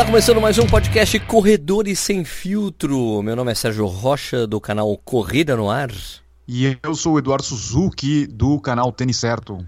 [0.00, 3.22] Está começando mais um podcast Corredores Sem Filtro.
[3.22, 5.90] Meu nome é Sérgio Rocha, do canal Corrida no Ar.
[6.48, 9.62] E eu sou o Eduardo Suzuki, do canal Tênis Certo.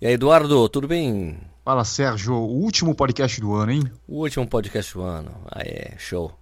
[0.00, 1.38] E aí, Eduardo, tudo bem?
[1.62, 2.32] Fala, Sérgio.
[2.32, 3.92] O último podcast do ano, hein?
[4.08, 5.32] O último podcast do ano.
[5.54, 6.32] É, show.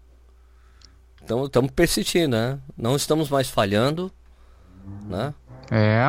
[1.20, 2.60] Então, estamos persistindo, né?
[2.76, 4.08] Não estamos mais falhando,
[5.04, 5.34] né?
[5.68, 6.06] É.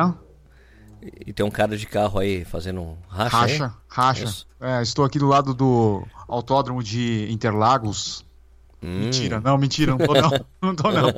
[1.26, 3.36] E tem um cara de carro aí fazendo um racha.
[3.36, 4.46] Racha, racha.
[4.60, 8.24] É, estou aqui do lado do autódromo de Interlagos.
[8.82, 9.00] Hum.
[9.00, 10.30] Mentira, não, mentira, não tô não.
[10.62, 11.12] não tô não.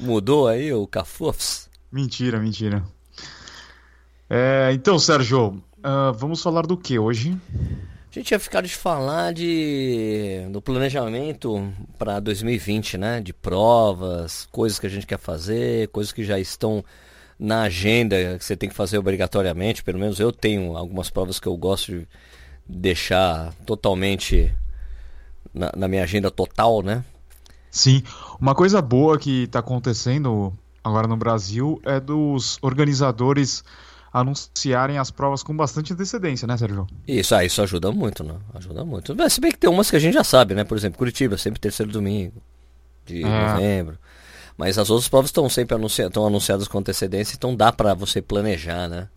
[0.00, 1.70] Mudou aí o Cafufs?
[1.92, 2.82] mentira, mentira.
[4.28, 7.38] É, então, Sérgio, ah, vamos falar do que hoje?
[8.10, 13.20] A gente ia ficar de falar de do planejamento para 2020, né?
[13.20, 16.82] De provas, coisas que a gente quer fazer, coisas que já estão
[17.38, 19.84] na agenda que você tem que fazer obrigatoriamente.
[19.84, 22.08] Pelo menos eu tenho algumas provas que eu gosto de
[22.66, 24.52] deixar totalmente
[25.52, 27.04] na, na minha agenda total, né?
[27.70, 28.02] Sim,
[28.40, 33.64] uma coisa boa que está acontecendo agora no Brasil é dos organizadores
[34.12, 36.86] anunciarem as provas com bastante antecedência, né, Sérgio?
[37.06, 38.36] Isso, ah, isso ajuda muito, né?
[38.54, 39.14] Ajuda muito.
[39.16, 40.62] Mas, se bem que tem umas que a gente já sabe, né?
[40.62, 42.40] Por exemplo, Curitiba, sempre terceiro domingo
[43.04, 43.52] de É.
[43.52, 43.98] novembro.
[44.56, 48.86] Mas as outras provas estão sempre anuncia anunciadas com antecedência, então dá pra você planejar,
[48.88, 49.08] né?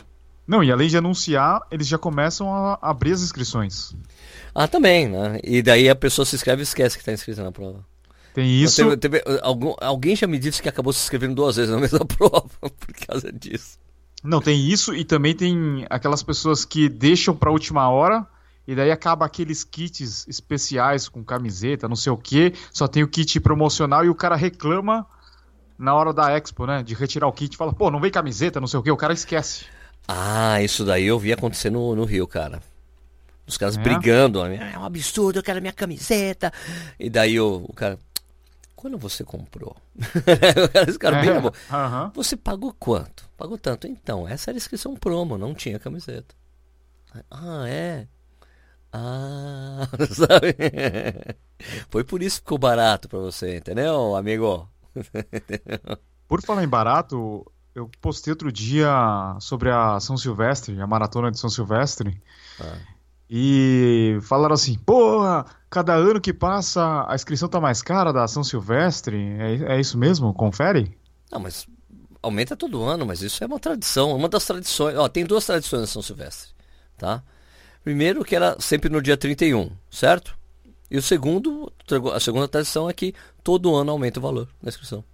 [0.48, 3.94] Não, e além de anunciar, eles já começam a abrir as inscrições.
[4.56, 5.40] Ah, também, né?
[5.44, 7.84] E daí a pessoa se inscreve e esquece que tá inscrita na prova.
[8.34, 8.76] Tem isso.
[8.98, 12.06] Teve- teve- algum- alguém já me disse que acabou se inscrevendo duas vezes na mesma
[12.06, 13.78] prova por causa disso.
[14.24, 18.26] Não, tem isso e também tem aquelas pessoas que deixam pra última hora
[18.68, 23.08] e daí acaba aqueles kits especiais com camiseta, não sei o que, só tem o
[23.08, 25.06] kit promocional e o cara reclama
[25.78, 28.68] na hora da expo, né, de retirar o kit, fala, pô, não vem camiseta, não
[28.68, 29.66] sei o que, o cara esquece.
[30.08, 32.62] Ah, isso daí eu vi acontecer no, no Rio, cara.
[33.46, 33.82] Os caras É?
[33.82, 34.44] brigando.
[34.46, 36.52] É um absurdo, eu quero minha camiseta.
[37.00, 37.98] E daí o, o cara.
[38.76, 39.76] Quando você comprou?
[40.88, 42.12] Esse cara bem É, aham.
[42.14, 43.28] Você pagou quanto?
[43.36, 43.88] Pagou tanto.
[43.88, 46.36] Então, essa era a inscrição promo, não tinha camiseta.
[47.32, 48.08] Ah, é?
[48.94, 50.56] Ah, sabe?
[51.90, 54.70] Foi por isso que ficou barato pra você, entendeu, amigo?
[56.28, 57.46] Por falar em barato,
[57.78, 58.90] eu postei outro dia
[59.40, 62.20] sobre a São Silvestre, a maratona de São Silvestre,
[62.60, 62.76] Ah.
[63.30, 68.44] e falaram assim, porra, cada ano que passa a inscrição tá mais cara da São
[68.44, 70.34] Silvestre, é, é isso mesmo?
[70.34, 70.98] Confere?
[71.32, 71.68] Não, mas
[72.20, 74.98] aumenta todo ano, mas isso é uma tradição, uma das tradições.
[74.98, 76.50] Ó, tem duas tradições na São Silvestre,
[76.98, 77.22] tá?
[77.84, 80.36] Primeiro que era sempre no dia 31, certo?
[80.90, 81.72] E o segundo,
[82.12, 85.04] a segunda tradição é que todo ano aumenta o valor da inscrição.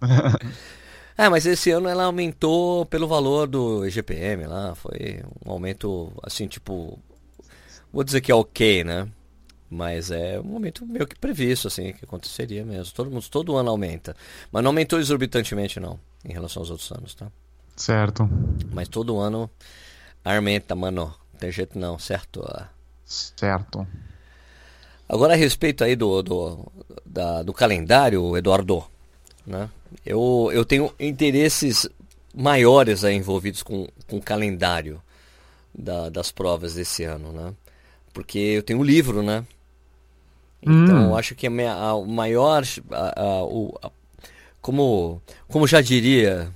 [1.16, 6.46] é, mas esse ano ela aumentou pelo valor do EGPM lá, foi um aumento assim,
[6.48, 6.98] tipo,
[7.92, 9.08] vou dizer que é ok, né?
[9.70, 12.94] Mas é um aumento meio que previsto, assim, que aconteceria mesmo.
[12.94, 14.14] Todo, mundo, todo ano aumenta.
[14.52, 17.26] Mas não aumentou exorbitantemente, não, em relação aos outros anos, tá?
[17.74, 18.28] Certo,
[18.72, 19.50] Mas todo ano
[20.24, 21.12] aumenta, mano.
[21.32, 22.44] Não tem jeito não, certo?
[23.04, 23.84] Certo.
[25.08, 26.72] Agora a respeito aí do, do,
[27.04, 28.84] da- do calendário, Eduardo,
[29.46, 29.68] né?
[30.04, 31.88] Eu, eu tenho interesses
[32.34, 35.00] maiores aí envolvidos com, com o calendário
[35.74, 37.52] da- das provas desse ano, né?
[38.12, 39.44] Porque eu tenho um livro, né?
[40.62, 41.08] Então Hum.
[41.10, 43.90] eu acho que a, minha- a- o maior, a- a- o- a-
[44.62, 46.50] como, como já diria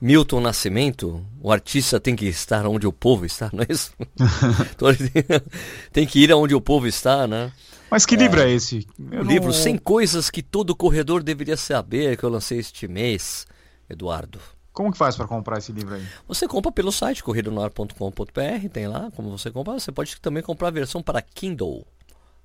[0.00, 3.92] Milton Nascimento, o artista tem que estar onde o povo está, não é isso?
[5.92, 7.52] Tem que ir aonde o povo está, né?
[7.90, 8.86] Mas que livro é esse?
[9.10, 13.46] Eu não- livro 100 coisas que todo corredor deveria saber, que eu lancei este mês,
[13.88, 14.38] Eduardo.
[14.72, 16.06] Como que faz pra comprar esse livro aí?
[16.28, 19.74] Você compra pelo site corridonoar.com.br, tem lá como você compra.
[19.78, 21.84] Você pode também comprar a versão para Kindle.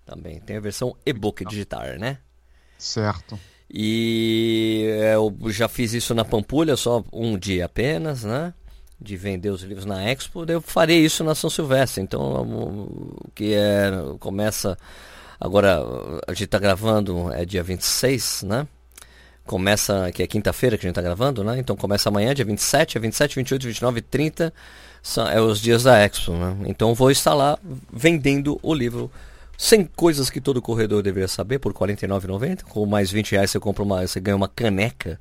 [0.06, 2.18] Também tem a versão e-book digital, né?
[2.78, 3.40] Certo.
[3.70, 8.54] E é, eu já fiz isso na Pampulha, só um dia apenas, né?
[9.00, 12.02] De vender os livros na Expo, eu farei isso na São Silvestre.
[12.02, 13.92] Então, o que é.
[14.20, 14.78] Começa.
[15.44, 15.84] Agora,
[16.26, 18.66] a gente tá gravando, é dia 26, né?
[19.46, 21.60] Começa, que é quinta-feira que a gente tá gravando, né?
[21.60, 24.54] Então começa amanhã, dia 27, é 27, 28, 29 e 30
[25.02, 26.56] são, é os dias da Expo, né?
[26.66, 27.60] Então vou estar lá
[27.92, 29.12] vendendo o livro
[29.58, 32.64] 100 coisas que todo corredor deveria saber por R$ 49,90.
[32.64, 35.20] Com mais 20 reais você compra uma, você ganha uma caneca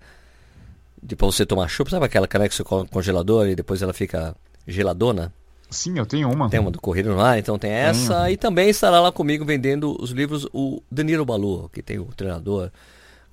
[1.03, 1.91] de pra você tomar chupa.
[1.91, 4.37] Sabe aquela caneca que você coloca no congelador e depois ela fica
[4.69, 5.33] geladona?
[5.73, 6.49] Sim, eu tenho uma.
[6.49, 8.31] Tem uma do Correio no Ar, então tem essa.
[8.31, 12.71] E também estará lá comigo vendendo os livros o Danilo Balu, que tem o treinador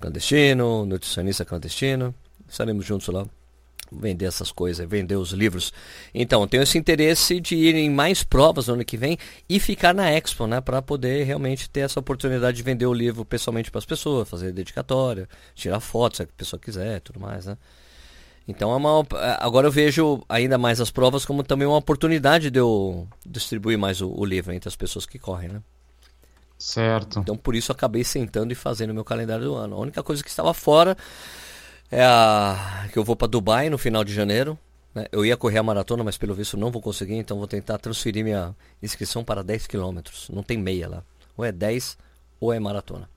[0.00, 2.14] clandestino, nutricionista clandestino.
[2.48, 3.26] Estaremos juntos lá
[3.92, 5.72] vender essas coisas, vender os livros.
[6.14, 9.92] Então, tenho esse interesse de ir em mais provas no ano que vem e ficar
[9.92, 13.78] na Expo, né, para poder realmente ter essa oportunidade de vender o livro pessoalmente para
[13.78, 17.56] as pessoas, fazer dedicatória, tirar fotos se a pessoa quiser, tudo mais, né?
[18.50, 19.06] Então é uma,
[19.38, 24.00] agora eu vejo ainda mais as provas como também uma oportunidade de eu distribuir mais
[24.00, 25.62] o, o livro entre as pessoas que correm, né?
[26.58, 27.20] Certo.
[27.20, 29.76] Então por isso acabei sentando e fazendo o meu calendário do ano.
[29.76, 30.96] A única coisa que estava fora
[31.90, 34.58] é a que eu vou para Dubai no final de janeiro.
[34.94, 35.06] Né?
[35.10, 38.24] Eu ia correr a maratona, mas pelo visto não vou conseguir, então vou tentar transferir
[38.24, 40.28] minha inscrição para 10 quilômetros.
[40.28, 41.02] Não tem meia lá.
[41.36, 41.96] Ou é 10
[42.40, 43.08] ou é maratona.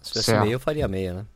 [0.00, 1.26] Se fosse meia, eu faria meia, né?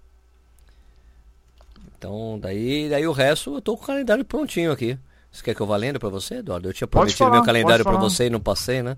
[2.00, 4.98] Então, daí, daí o resto eu tô com o calendário prontinho aqui.
[5.30, 6.66] Você quer que eu vá lendo para você, Eduardo?
[6.66, 8.96] Eu tinha prometido falar, meu calendário para você e não passei, né?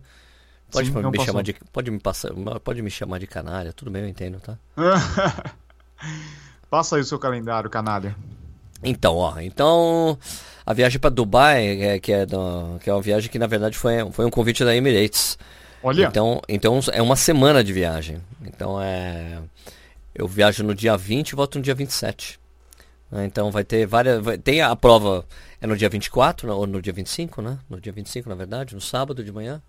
[0.71, 2.31] Pode Sim, me chamar de pode me passar,
[2.63, 4.57] pode me chamar de canalha, tudo bem, eu entendo, tá?
[6.71, 8.15] Passa aí o seu calendário, canalha.
[8.85, 10.17] Então, ó, então
[10.65, 13.77] a viagem para Dubai, é, que, é do, que é uma viagem que na verdade
[13.77, 15.37] foi, foi um convite da Emirates.
[15.83, 16.07] Olha.
[16.07, 18.23] Então, então é uma semana de viagem.
[18.45, 19.41] Então é
[20.15, 22.41] eu viajo no dia 20 e volto no dia 27.
[23.13, 23.27] Né?
[23.27, 24.25] Então vai ter várias.
[24.25, 25.27] Vai, tem a prova
[25.61, 27.59] é no dia 24, ou no dia 25, né?
[27.69, 29.63] No dia 25, na verdade, no sábado de manhã.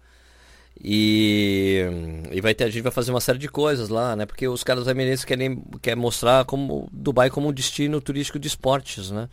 [0.82, 1.86] E,
[2.32, 4.26] e vai ter, a gente vai fazer uma série de coisas lá, né?
[4.26, 9.12] Porque os caras emirates querem, querem mostrar como Dubai como um destino turístico de esportes,
[9.12, 9.30] né?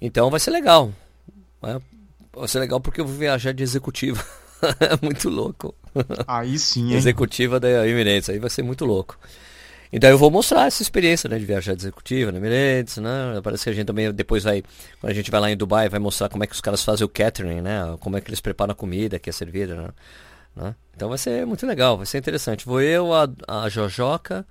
[0.00, 0.92] Então vai ser legal.
[1.62, 1.80] Né?
[2.34, 4.22] Vai ser legal porque eu vou viajar de executiva.
[4.80, 5.74] é muito louco.
[6.26, 6.96] Aí sim, hein?
[6.96, 9.16] Executiva da Emirates, aí vai ser muito louco.
[9.96, 13.40] Então eu vou mostrar essa experiência né, de viajar de executiva na Emirates, né?
[13.44, 14.60] Parece que a gente também depois vai,
[15.00, 17.04] quando a gente vai lá em Dubai, vai mostrar como é que os caras fazem
[17.04, 17.96] o catering, né?
[18.00, 19.88] Como é que eles preparam a comida que é servida, né?
[20.56, 20.74] Né?
[20.96, 22.66] Então vai ser muito legal, vai ser interessante.
[22.66, 24.44] Vou eu, a, a Jojoca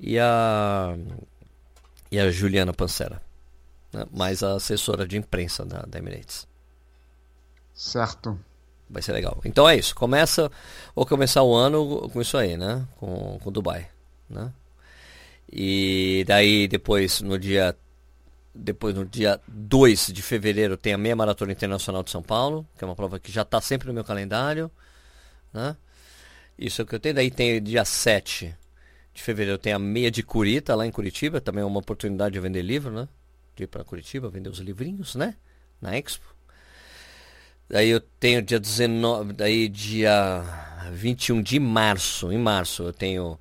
[0.00, 0.96] e a,
[2.10, 3.22] e a Juliana Pancera.
[3.92, 4.04] Né?
[4.10, 6.44] Mais a assessora de imprensa da, da Emirates.
[7.72, 8.36] Certo.
[8.90, 9.40] Vai ser legal.
[9.44, 9.94] Então é isso.
[9.94, 10.50] Começa,
[10.92, 12.84] vou começar o ano com isso aí, né?
[12.98, 13.94] Com, com Dubai.
[14.28, 14.52] Né?
[15.50, 17.76] E daí depois no dia
[18.54, 22.82] depois no dia 2 de fevereiro tem a meia maratona internacional de São Paulo, que
[22.82, 24.70] é uma prova que já está sempre no meu calendário.
[25.52, 25.76] Né?
[26.58, 27.14] Isso é o que eu tenho.
[27.14, 28.56] Daí tem dia 7
[29.16, 32.40] de fevereiro tem a meia de Curita lá em Curitiba, também é uma oportunidade de
[32.40, 33.08] vender livro, né?
[33.56, 35.34] De ir para Curitiba, vender os livrinhos, né?
[35.80, 36.36] Na Expo.
[37.68, 40.44] Daí eu tenho dia 19, daí dia
[40.92, 43.40] 21 de março, em março eu tenho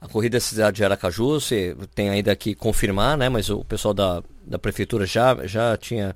[0.00, 3.28] a corrida da cidade de Aracaju, você tem ainda que confirmar, né?
[3.28, 6.14] Mas o pessoal da, da prefeitura já, já tinha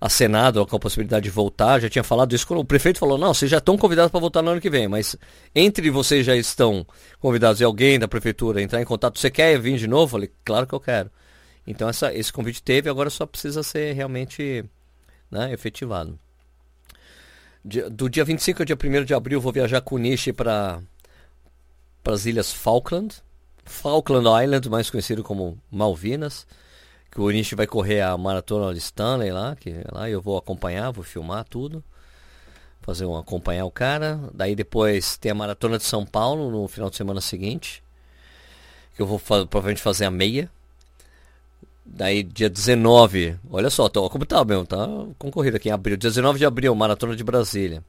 [0.00, 3.50] acenado com a possibilidade de voltar, já tinha falado isso o prefeito falou, não, vocês
[3.50, 5.16] já estão convidados para voltar no ano que vem, mas
[5.54, 6.86] entre vocês já estão
[7.18, 10.04] convidados e alguém da prefeitura entrar em contato, você quer vir de novo?
[10.04, 11.10] Eu falei, claro que eu quero.
[11.66, 14.64] Então essa, esse convite teve, agora só precisa ser realmente
[15.30, 16.18] né, efetivado.
[17.90, 20.80] Do dia 25 ao dia 1 de abril vou viajar com o Nishi para
[22.14, 23.16] as ilhas Falkland,
[23.64, 26.46] Falkland Island, mais conhecido como Malvinas
[27.16, 30.90] que o Nishi vai correr a maratona de Stanley lá, que lá eu vou acompanhar,
[30.90, 31.82] vou filmar tudo.
[32.82, 34.20] Fazer um acompanhar o cara.
[34.34, 37.82] Daí depois tem a maratona de São Paulo no final de semana seguinte.
[38.94, 40.50] Que eu vou provavelmente fazer a meia.
[41.86, 44.86] Daí dia 19, olha só, tô, como tá meu, tá
[45.18, 45.96] concorrido aqui em abril.
[45.96, 47.82] 19 de abril, maratona de Brasília.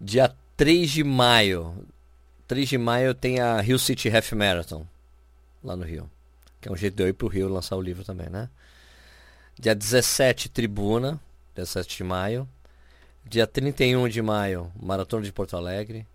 [0.00, 1.72] Dia 3 de maio.
[2.52, 4.86] 3 de maio tem a Rio City Half Marathon.
[5.64, 6.10] Lá no Rio.
[6.60, 8.50] Que é um jeito de eu ir pro Rio lançar o livro também, né?
[9.58, 11.18] Dia 17, Tribuna,
[11.54, 12.46] 17 de maio.
[13.24, 16.06] Dia 31 de maio, Maratona de Porto Alegre.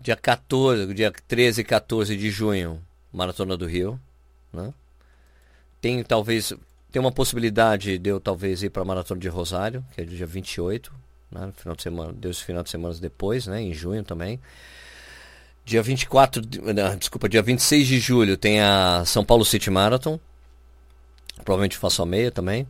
[0.00, 2.80] Dia 14, dia 13 e 14 de junho,
[3.12, 4.00] Maratona do Rio,
[4.52, 4.72] né?
[5.80, 6.52] Tem talvez
[6.92, 10.26] tem uma possibilidade de eu talvez ir para a Maratona de Rosário, que é dia
[10.26, 10.92] 28,
[11.32, 11.52] né?
[11.56, 14.38] Final de semana, Deus final de semana depois, né, em junho também.
[15.68, 16.42] Dia 24,
[16.74, 20.18] não, desculpa, dia 26 de julho tem a São Paulo City Marathon.
[21.44, 22.66] Provavelmente faço a meia também.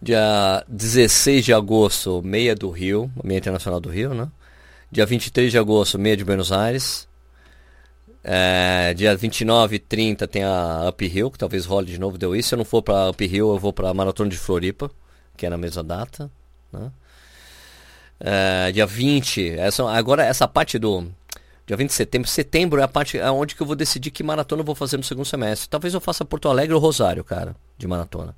[0.00, 4.30] Dia 16 de agosto, meia do Rio, meia internacional do Rio, né?
[4.90, 7.06] Dia 23 de agosto, meia de Buenos Aires.
[8.24, 12.34] É, dia 29 e 30 tem a Up Hill, que talvez role de novo deu
[12.34, 12.48] isso.
[12.48, 14.90] Se eu não for para Up Hill, eu vou para Maratona de Floripa,
[15.36, 16.30] que é na mesma data.
[16.72, 16.90] Né?
[18.18, 21.10] É, dia 20, essa, agora essa parte do
[21.70, 22.28] Dia 20 de setembro.
[22.28, 24.96] Setembro é a parte é onde que eu vou decidir que maratona eu vou fazer
[24.96, 25.68] no segundo semestre.
[25.68, 28.34] Talvez eu faça Porto Alegre ou Rosário, cara, de maratona.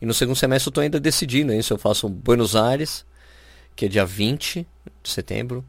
[0.00, 1.72] E no segundo semestre eu tô ainda decidindo isso.
[1.72, 3.04] Eu faço Buenos Aires,
[3.74, 4.64] que é dia 20
[5.02, 5.64] de setembro.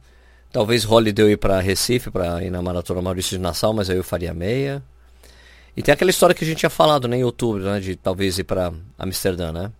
[0.51, 4.03] Talvez eu ir para Recife, para ir na Maratona Maurício de Nassau, mas aí eu
[4.03, 4.83] faria meia.
[5.75, 7.79] E tem aquela história que a gente tinha falado né, em outubro, né?
[7.79, 9.71] De talvez ir para Amsterdã, né?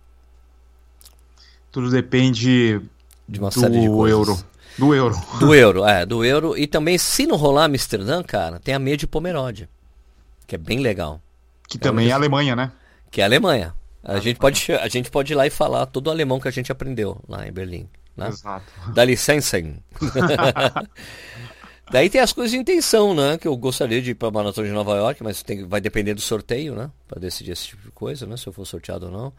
[1.70, 2.80] Tudo depende
[3.28, 4.10] de uma do série de coisas.
[4.10, 4.55] euro.
[4.78, 5.16] Do euro.
[5.38, 6.56] Do euro, é, do euro.
[6.56, 9.68] E também, se não rolar Amsterdã, cara, tem a meia de Pomerode.
[10.46, 11.20] Que é bem legal.
[11.68, 12.70] Que também é Alemanha, né?
[13.10, 13.74] Que é a Alemanha.
[14.04, 16.52] A, gente pode, a gente pode ir lá e falar todo o alemão que a
[16.52, 17.88] gente aprendeu lá em Berlim.
[18.16, 18.28] Né?
[18.28, 18.64] Exato.
[18.92, 19.58] Dá licença.
[21.90, 23.38] Daí tem as coisas de intenção, né?
[23.38, 26.14] Que eu gostaria de ir para a Maratona de Nova York, mas tem, vai depender
[26.14, 26.90] do sorteio, né?
[27.06, 28.36] Para decidir esse tipo de coisa, né?
[28.36, 29.32] Se eu for sorteado ou não.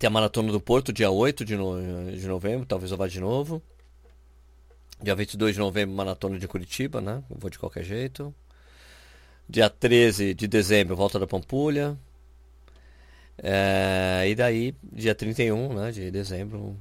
[0.00, 2.10] Tem a Maratona do Porto, dia 8 de, no...
[2.10, 3.62] de novembro, talvez eu vá de novo.
[5.02, 7.22] Dia 22 de novembro, Maratona de Curitiba, né?
[7.28, 8.34] Eu vou de qualquer jeito.
[9.46, 11.98] Dia 13 de dezembro, volta da Pampulha.
[13.36, 14.24] É...
[14.26, 16.74] E daí, dia 31 né, de dezembro,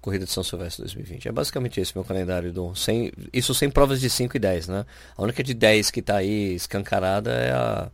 [0.00, 1.26] Corrida de São Silvestre 2020.
[1.26, 4.86] É basicamente esse meu calendário do sem, isso sem provas de 5 e 10, né?
[5.16, 7.90] A única de 10 que está aí escancarada é a,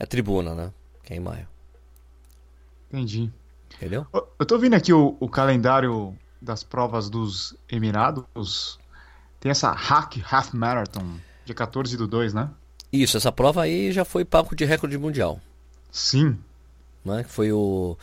[0.00, 0.72] é a tribuna, né?
[1.04, 1.51] Que é em maio.
[2.92, 3.30] Entendi.
[3.76, 4.06] Entendeu?
[4.12, 8.78] Eu tô vendo aqui o, o calendário das provas dos Emirados.
[9.40, 12.50] Tem essa Hack Half Marathon, dia 14 do 2, né?
[12.92, 15.40] Isso, essa prova aí já foi papo de recorde mundial.
[15.90, 16.38] Sim.
[17.04, 17.24] Né?
[17.26, 17.96] Foi o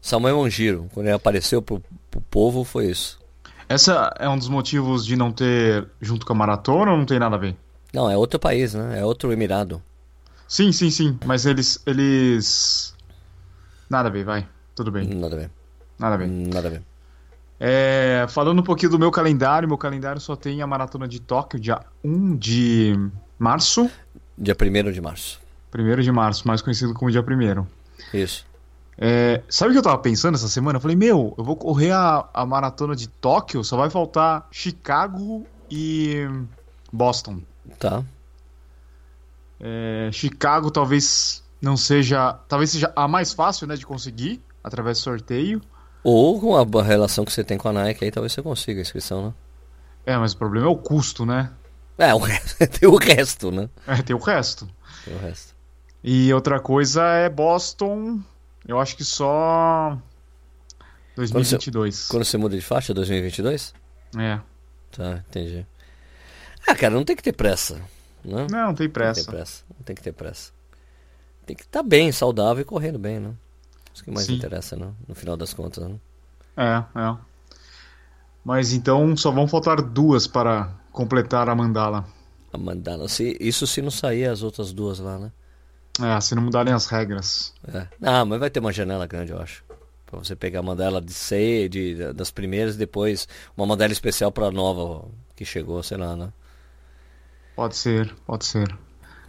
[0.00, 3.20] Samuel Mongiro, quando ele apareceu pro, pro povo, foi isso.
[3.68, 7.18] Essa é um dos motivos de não ter junto com a maratona ou não tem
[7.18, 7.54] nada a ver?
[7.92, 8.98] Não, é outro país, né?
[8.98, 9.82] É outro emirado.
[10.48, 11.18] Sim, sim, sim.
[11.24, 11.80] Mas eles.
[11.86, 12.94] eles.
[13.90, 14.48] Nada a ver, vai.
[14.74, 15.08] Tudo bem.
[15.08, 15.50] Nada a ver.
[15.98, 16.28] Nada a ver.
[16.28, 16.82] Nada a ver.
[17.58, 21.60] É, falando um pouquinho do meu calendário, meu calendário só tem a maratona de Tóquio,
[21.60, 22.94] dia 1 de
[23.38, 23.90] março.
[24.38, 25.40] Dia 1 de março.
[25.76, 27.66] 1 de março, mais conhecido como dia 1
[28.16, 28.46] Isso.
[28.96, 30.76] É, sabe o que eu tava pensando essa semana?
[30.76, 35.44] Eu falei, meu, eu vou correr a, a maratona de Tóquio, só vai faltar Chicago
[35.70, 36.26] e
[36.92, 37.40] Boston.
[37.78, 38.02] Tá.
[39.58, 42.32] É, Chicago talvez não seja.
[42.48, 45.60] Talvez seja a mais fácil, né, de conseguir, através do sorteio.
[46.02, 48.82] Ou com a relação que você tem com a Nike aí, talvez você consiga a
[48.82, 49.34] inscrição, né?
[50.06, 51.50] É, mas o problema é o custo, né?
[51.98, 53.68] É, o resto, tem o resto, né?
[53.86, 54.66] É, tem o resto.
[55.04, 55.54] Tem o resto.
[56.02, 58.20] E outra coisa é Boston,
[58.66, 59.98] eu acho que só
[61.14, 61.74] 2022.
[61.74, 63.74] Quando você, quando você muda de faixa, 2022?
[64.16, 64.40] É.
[64.90, 65.66] Tá, entendi.
[66.66, 67.74] Ah, cara, não tem que ter pressa.
[68.24, 68.46] Né?
[68.50, 69.20] Não, não tem pressa.
[69.20, 69.64] Não tem pressa.
[69.76, 70.52] Não tem que ter pressa.
[71.50, 73.32] Tem que estar tá bem, saudável e correndo bem, né?
[73.92, 74.36] Isso que mais Sim.
[74.36, 74.92] interessa, né?
[75.08, 75.96] No final das contas, né?
[76.56, 77.16] É, é.
[78.44, 82.06] Mas então só vão faltar duas para completar a mandala.
[82.52, 83.08] A mandala.
[83.08, 85.32] Se, isso se não sair as outras duas lá, né?
[86.00, 87.52] É, se não mudarem as regras.
[87.66, 87.88] É.
[88.00, 89.64] Ah, mas vai ter uma janela grande, eu acho.
[90.06, 93.26] Pra você pegar a mandala de C, de, das primeiras, depois
[93.56, 96.32] uma mandala especial pra nova que chegou, sei lá, né?
[97.56, 98.72] Pode ser, pode ser.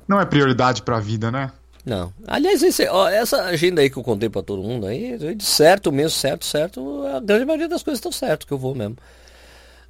[0.07, 1.51] Não é prioridade pra vida, né?
[1.85, 2.13] Não.
[2.27, 5.91] Aliás, esse, ó, essa agenda aí que eu contei pra todo mundo aí, de certo
[5.91, 8.97] mesmo, certo, certo, a grande maioria das coisas estão certo que eu vou mesmo.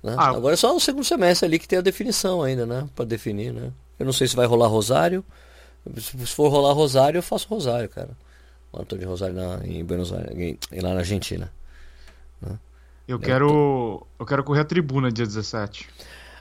[0.01, 0.15] Né?
[0.17, 0.29] Ah.
[0.29, 2.87] Agora é só o segundo semestre ali que tem a definição ainda, né?
[2.95, 3.71] Pra definir, né?
[3.99, 5.23] Eu não sei se vai rolar Rosário.
[5.97, 8.09] Se for rolar Rosário, eu faço Rosário, cara.
[8.71, 11.51] Maratona de Rosário na, em Buenos Aires, em, lá na Argentina.
[13.07, 14.07] Eu quero.
[14.17, 15.89] Eu quero correr a tribuna dia 17.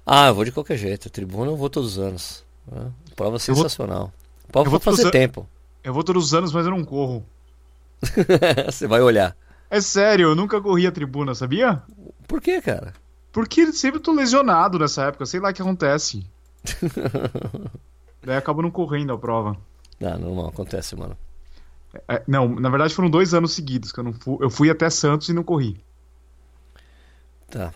[0.06, 1.08] Ah, eu vou de qualquer jeito.
[1.08, 2.44] A tribuna eu vou todos os anos.
[2.70, 2.90] né?
[3.16, 4.12] Prova vou- sensacional.
[4.52, 5.48] Prova eu vou fazer todos- tempo.
[5.82, 7.24] Eu vou todos os anos, mas eu não corro.
[8.66, 9.36] Você vai olhar.
[9.70, 11.82] É sério, eu nunca corri a tribuna, sabia?
[12.26, 12.92] Por que, cara?
[13.32, 16.24] Porque sempre tô lesionado nessa época, sei lá o que acontece.
[18.22, 19.56] Daí acabo não correndo a prova.
[19.98, 21.16] Não, não, não acontece, mano.
[22.08, 24.36] É, não, na verdade foram dois anos seguidos que eu não fui.
[24.40, 25.80] Eu fui até Santos e não corri.
[27.50, 27.72] Tá.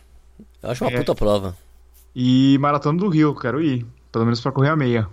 [0.63, 0.99] Eu acho uma É.
[0.99, 1.57] puta prova.
[2.15, 3.87] E Maratona do Rio, quero ir.
[4.13, 5.09] Pelo menos pra correr a meia.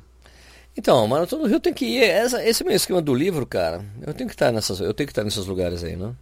[0.78, 2.04] Então, Maratona do Rio tem que ir.
[2.04, 5.12] Essa, esse meu esquema do livro, cara, eu tenho que estar nessas, eu tenho que
[5.12, 6.14] estar nesses lugares aí, né?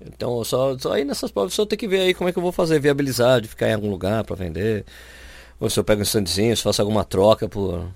[0.00, 2.42] Então, só, só aí nessas provas, só tem que ver aí como é que eu
[2.42, 4.84] vou fazer, viabilizar, de ficar em algum lugar pra vender.
[5.60, 7.88] Ou se eu pego um standzinho, se faço alguma troca por,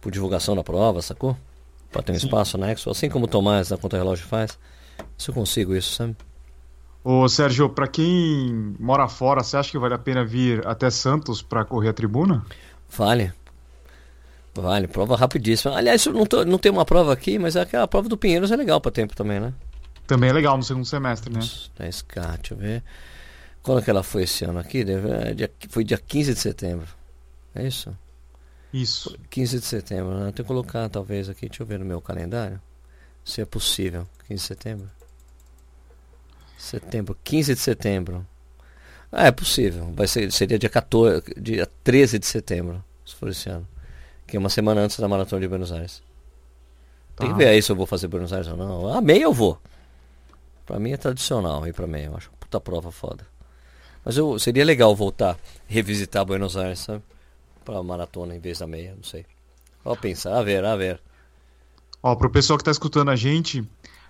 [0.00, 1.36] por divulgação da prova, sacou?
[1.90, 2.26] Pra ter um Sim.
[2.26, 4.56] espaço anexo, assim como o Tomás na Conta Relógio faz.
[5.18, 6.16] Se eu consigo isso, sabe?
[7.02, 11.42] Ô Sérgio, pra quem mora fora, você acha que vale a pena vir até Santos
[11.42, 12.44] pra correr a tribuna?
[12.90, 13.32] Vale.
[14.54, 15.76] Vale, prova rapidíssima.
[15.76, 18.56] Aliás, eu não, tô- não tem uma prova aqui, mas aquela prova do Pinheiros é
[18.56, 19.54] legal pra tempo também, né?
[20.06, 21.40] Também é legal no segundo semestre, né?
[21.78, 22.82] 10K, deixa eu ver.
[23.62, 24.82] Quando que ela foi esse ano aqui?
[24.84, 25.08] Deve-
[25.44, 26.86] é foi dia 15 de setembro.
[27.54, 27.96] É isso?
[28.72, 29.16] Isso.
[29.28, 30.24] 15 de setembro, né?
[30.26, 32.60] Tenho que colocar talvez aqui, deixa eu ver no meu calendário.
[33.24, 34.06] Se é possível.
[34.26, 34.88] 15 de setembro.
[36.58, 38.26] Setembro, 15 de setembro.
[39.10, 39.92] Ah, é possível.
[39.94, 43.66] Vai ser, seria dia 14, dia 13 de setembro, se for esse ano.
[44.30, 46.02] Que é uma semana antes da maratona de Buenos Aires.
[47.16, 47.32] Tem Tá.
[47.34, 48.88] que ver aí se eu vou fazer Buenos Aires ou não.
[48.94, 49.58] A meia eu vou.
[50.64, 52.06] Pra mim é tradicional ir pra meia.
[52.06, 53.26] Eu acho puta prova foda.
[54.04, 57.02] Mas eu, seria legal voltar, revisitar Buenos Aires, sabe?
[57.64, 59.26] Pra maratona em vez da meia, não sei.
[59.84, 61.00] Vou pensar, a ver, a ver.
[62.02, 63.62] Ó, pro pessoal que tá escutando a gente,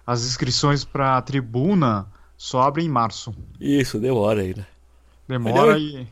[0.06, 3.34] as inscrições pra tribuna só abrem em março.
[3.60, 4.66] Isso, deu hora ainda.
[5.26, 6.06] Demora e,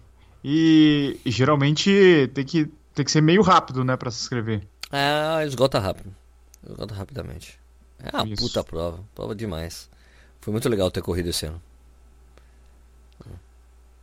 [0.44, 4.66] e, e geralmente tem que, tem que ser meio rápido, né, pra se inscrever.
[4.90, 6.12] Ah, esgota rápido.
[6.68, 7.58] Esgota rapidamente.
[8.02, 8.42] É uma Isso.
[8.42, 8.98] puta prova.
[9.14, 9.88] Prova demais.
[10.40, 11.62] Foi muito legal ter corrido esse ano.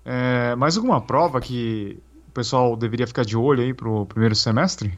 [0.06, 2.00] É, mais alguma prova que
[2.30, 4.98] o pessoal deveria ficar de olho aí pro primeiro semestre?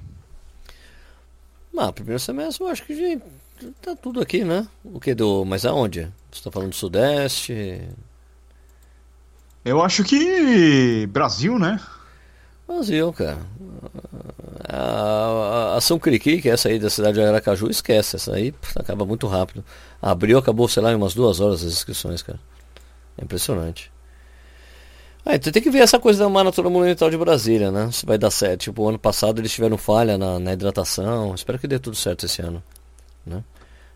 [1.75, 4.67] Ah, primeiro semestre eu acho que já tá tudo aqui, né?
[4.83, 5.45] O que do.
[5.45, 6.11] Mas aonde?
[6.31, 7.87] Você tá falando do Sudeste?
[9.63, 11.79] Eu acho que Brasil, né?
[12.67, 13.39] Brasil, cara.
[14.67, 18.15] A, São Criqui, que é essa aí da cidade de Aracaju, esquece.
[18.15, 19.63] Essa aí acaba muito rápido.
[20.01, 22.39] Abriu, acabou, sei lá, em umas duas horas as inscrições, cara.
[23.17, 23.91] É impressionante.
[25.25, 27.89] Ah, então tem que ver essa coisa da Maratona Monumental de Brasília, né?
[27.91, 28.61] Se vai dar certo.
[28.61, 31.35] Tipo, ano passado eles tiveram falha na, na hidratação.
[31.35, 32.63] Espero que dê tudo certo esse ano.
[33.25, 33.43] Né?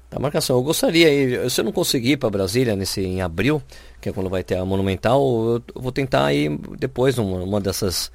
[0.10, 0.58] Da marcação.
[0.58, 3.64] Eu gostaria, se eu não conseguir ir para Brasília nesse, em abril,
[4.02, 7.62] que é quando vai ter a Monumental, eu, eu vou tentar ir depois numa uma
[7.62, 8.12] dessas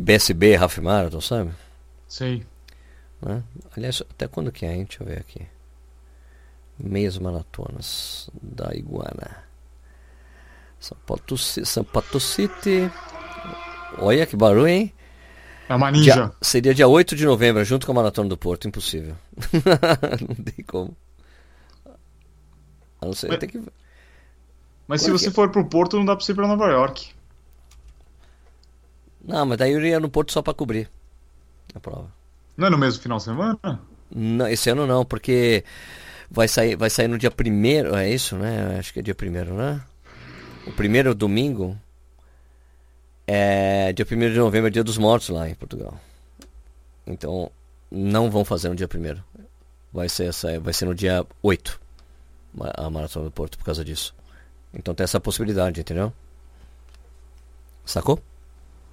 [0.00, 1.50] BSB Half Marathon, sabe?
[2.08, 2.44] Sei.
[3.22, 3.42] Né?
[3.76, 4.84] Aliás, até quando que é, hein?
[4.88, 5.46] Deixa eu ver aqui.
[6.78, 9.44] Meias maratonas da Iguana.
[10.78, 12.90] São Paulo City.
[13.98, 14.94] Olha que barulho, hein?
[15.68, 16.14] É uma ninja.
[16.14, 18.66] Dia- seria dia 8 de novembro, junto com a Maratona do Porto.
[18.66, 19.14] Impossível.
[20.26, 20.96] não tem como.
[23.02, 23.62] A não ser, Mas- tem que...
[24.88, 25.30] Mas se que você é?
[25.30, 27.10] for pro Porto, não dá pra você ir pra Nova York.
[29.24, 30.90] Não, mas daí eu iria no Porto só pra cobrir
[31.74, 32.10] a prova.
[32.56, 33.80] Não é no mesmo final de semana?
[34.14, 35.64] Não, esse ano não, porque
[36.30, 38.76] vai sair, vai sair no dia primeiro, é isso, né?
[38.78, 39.80] Acho que é dia primeiro, né?
[40.66, 41.76] O primeiro domingo
[43.26, 45.98] é dia primeiro de novembro, é dia dos mortos lá em Portugal.
[47.06, 47.50] Então,
[47.90, 49.22] não vão fazer no dia primeiro.
[49.92, 51.80] Vai ser essa, vai ser no dia 8
[52.54, 54.14] ma- a maratona do Porto por causa disso.
[54.72, 56.12] Então tem essa possibilidade, entendeu?
[57.84, 58.22] Sacou?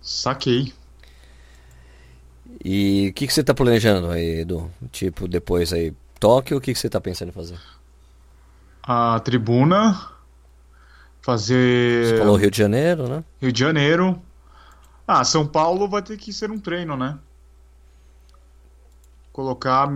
[0.08, 0.74] Saquei.
[2.64, 4.72] E o que, que você tá planejando aí, Edu?
[4.90, 7.60] Tipo, depois aí, Tóquio, o que, que você tá pensando em fazer?
[8.82, 10.10] A tribuna.
[11.22, 12.06] Fazer.
[12.06, 13.22] Você falou Rio de Janeiro, né?
[13.42, 14.22] Rio de Janeiro.
[15.06, 17.20] Ah, São Paulo vai ter que ser um treino, né?
[19.34, 19.90] Colocar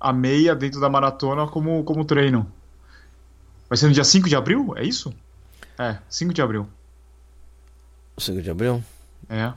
[0.00, 2.52] a meia dentro da maratona como, como treino.
[3.68, 4.74] Vai ser no dia 5 de abril?
[4.76, 5.14] É isso?
[5.78, 6.68] É, 5 de abril.
[8.18, 8.82] 5 de abril?
[9.32, 9.52] É.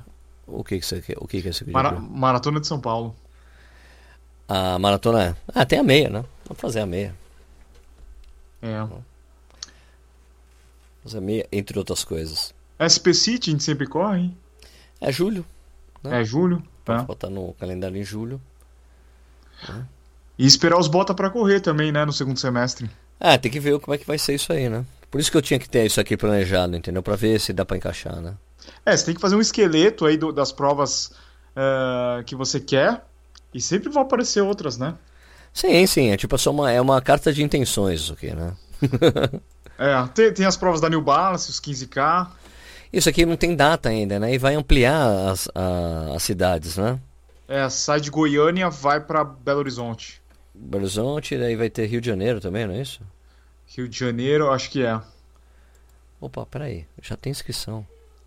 [0.47, 1.03] O que, que você?
[1.17, 3.15] O que, que é 5 de Mara- maratona de São Paulo.
[4.47, 5.35] A maratona é.
[5.53, 6.23] Ah, tem a meia, né?
[6.45, 7.13] Vamos fazer a meia.
[8.61, 8.85] É.
[11.03, 12.53] Fazer a meia, entre outras coisas.
[12.79, 14.31] SP City a gente sempre corre.
[15.01, 15.45] É julho.
[16.03, 16.21] Né?
[16.21, 16.63] É julho.
[16.83, 17.05] Pode Tá?
[17.05, 18.39] botar no calendário em julho.
[20.37, 22.05] E esperar os bota pra correr também, né?
[22.05, 22.89] No segundo semestre.
[23.19, 24.85] Ah, tem que ver como é que vai ser isso aí, né?
[25.09, 27.01] Por isso que eu tinha que ter isso aqui planejado, entendeu?
[27.01, 28.35] Pra ver se dá pra encaixar, né?
[28.85, 31.11] É, você tem que fazer um esqueleto aí do- das provas
[31.55, 33.05] eh, que você quer.
[33.53, 34.95] E sempre vão aparecer outras, né?
[35.53, 36.09] Sim, sim.
[36.11, 38.55] É tipo só uma, é uma carta de intenções isso aqui, né?
[39.77, 42.31] É, tem, tem as provas da New Balance, os 15K.
[42.93, 44.33] Isso aqui não tem data ainda, né?
[44.33, 46.99] E vai ampliar as, a- as cidades, né?
[47.47, 50.21] É, sai de Goiânia, vai pra Belo Horizonte.
[50.53, 53.01] Belo Horizonte, daí vai ter Rio de Janeiro também, não é isso?
[53.67, 54.99] Rio de Janeiro, acho que é.
[56.19, 56.85] Opa, peraí.
[57.01, 57.85] Já tem inscrição.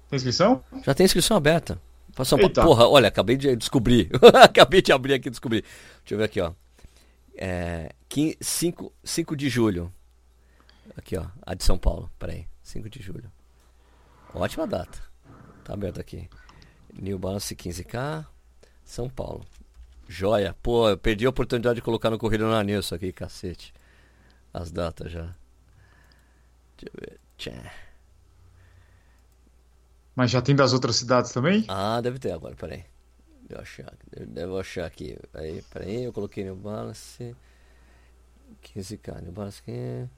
[0.09, 0.63] Tem inscrição?
[0.85, 1.81] Já tem inscrição aberta.
[2.15, 2.43] Paulo.
[2.43, 2.63] Eita.
[2.63, 4.11] Porra, olha, acabei de descobrir.
[4.43, 5.63] acabei de abrir aqui e descobrir.
[6.01, 6.53] Deixa eu ver aqui, ó.
[7.37, 7.93] É,
[8.41, 9.93] 5, 5 de julho.
[10.97, 11.27] Aqui, ó.
[11.43, 12.11] A de São Paulo.
[12.19, 12.47] Peraí.
[12.63, 13.31] 5 de julho.
[14.35, 14.99] Ótima data.
[15.63, 16.29] Tá aberto aqui.
[16.93, 18.27] New Balance 15K.
[18.85, 19.47] São Paulo.
[20.09, 20.57] Joia.
[20.63, 23.73] Pô, eu perdi a oportunidade de colocar no Corrida na News aqui, cacete.
[24.53, 25.35] As datas já.
[26.77, 27.79] Deixa eu ver.
[30.19, 31.65] Mas já tem das outras cidades também?
[31.69, 32.85] Ah, deve ter agora, peraí.
[33.49, 33.93] Eu achar,
[34.27, 35.17] devo achar aqui.
[35.33, 37.37] Aí, peraí, eu coloquei New Balance.
[38.65, 40.09] 15k, New Balance aqui.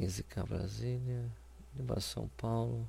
[0.00, 1.24] 15k Brasília.
[1.74, 2.86] New Balance São Paulo.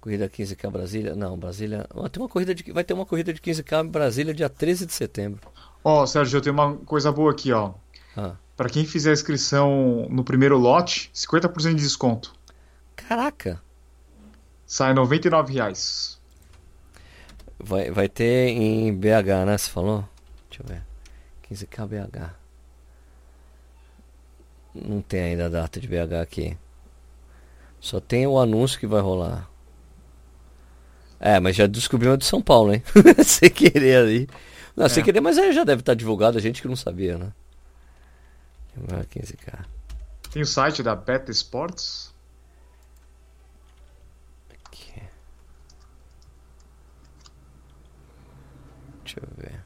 [0.00, 1.14] Corrida 15k Brasília.
[1.14, 1.86] Não, Brasília.
[1.92, 4.86] Ó, tem uma corrida de, vai ter uma corrida de 15k em Brasília dia 13
[4.86, 5.46] de setembro.
[5.84, 7.74] Ó, Sérgio, eu tenho uma coisa boa aqui, ó.
[8.16, 12.34] Ah, Pra quem fizer a inscrição no primeiro lote, 50% de desconto.
[12.96, 13.62] caraca!
[14.66, 16.20] Sai 99 reais.
[17.58, 19.58] Vai, vai ter em BH, né?
[19.58, 20.08] Você falou?
[20.48, 20.82] Deixa eu ver.
[21.50, 22.34] 15K BH.
[24.74, 26.56] Não tem ainda a data de BH aqui.
[27.80, 29.48] Só tem o anúncio que vai rolar.
[31.20, 32.82] É, mas já descobriu de São Paulo, hein?
[33.24, 34.28] sem querer ali.
[34.76, 34.88] Não, é.
[34.88, 37.32] sem querer, mas aí já deve estar divulgado, a gente que não sabia, né?
[38.76, 39.64] 15K.
[40.32, 42.13] Tem o site da Beta Sports.
[49.04, 49.64] Deixa eu ver.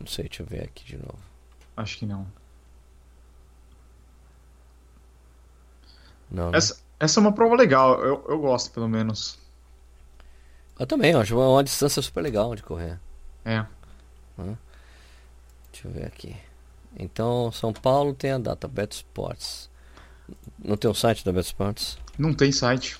[0.00, 1.18] Não sei, deixa eu ver aqui de novo.
[1.76, 2.26] Acho que não.
[6.30, 6.58] Não, né?
[6.58, 9.38] essa, essa é uma prova legal, eu, eu gosto pelo menos.
[10.78, 12.98] Eu também, eu acho uma, uma distância super legal de correr.
[13.44, 13.64] É.
[15.70, 16.34] Deixa eu ver aqui.
[16.98, 19.70] Então, São Paulo tem a data, Bet Sports.
[20.58, 21.98] Não tem o um site da Bet Sports?
[22.18, 22.98] Não tem site.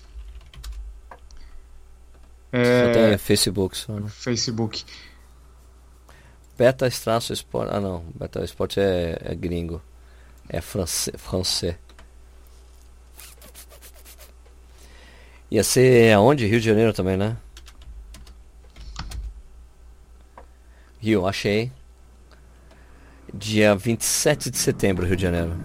[2.52, 2.92] É...
[2.92, 4.08] Tem Facebook só, né?
[4.08, 4.84] Facebook.
[6.56, 7.68] Beta Straço Sport.
[7.72, 8.04] Ah, não.
[8.14, 9.80] Beta Sport é, é gringo.
[10.48, 11.16] É francês.
[11.18, 11.76] francês.
[15.50, 16.46] Ia ser aonde?
[16.46, 17.36] Rio de Janeiro também, né?
[21.00, 21.72] Rio, achei.
[23.34, 25.56] Dia 27 de setembro, Rio de Janeiro.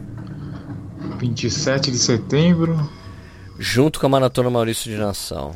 [1.20, 2.90] 27 de setembro.
[3.60, 5.56] Junto com a Maratona Maurício de Nação.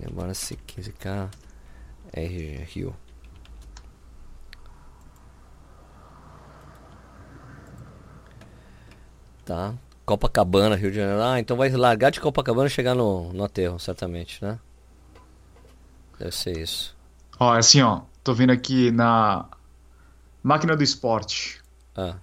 [0.00, 1.30] Lembra-se 15K.
[2.12, 2.94] R Rio.
[9.44, 9.74] Tá.
[10.06, 11.22] Copacabana, Rio de Janeiro.
[11.22, 14.58] Ah, então vai largar de Copacabana e chegar no, no aterro, certamente, né?
[16.18, 16.96] Deve ser isso.
[17.38, 18.02] Ó, é assim, ó.
[18.22, 19.48] Tô vendo aqui na
[20.42, 21.60] máquina do esporte.
[21.96, 22.16] Ah.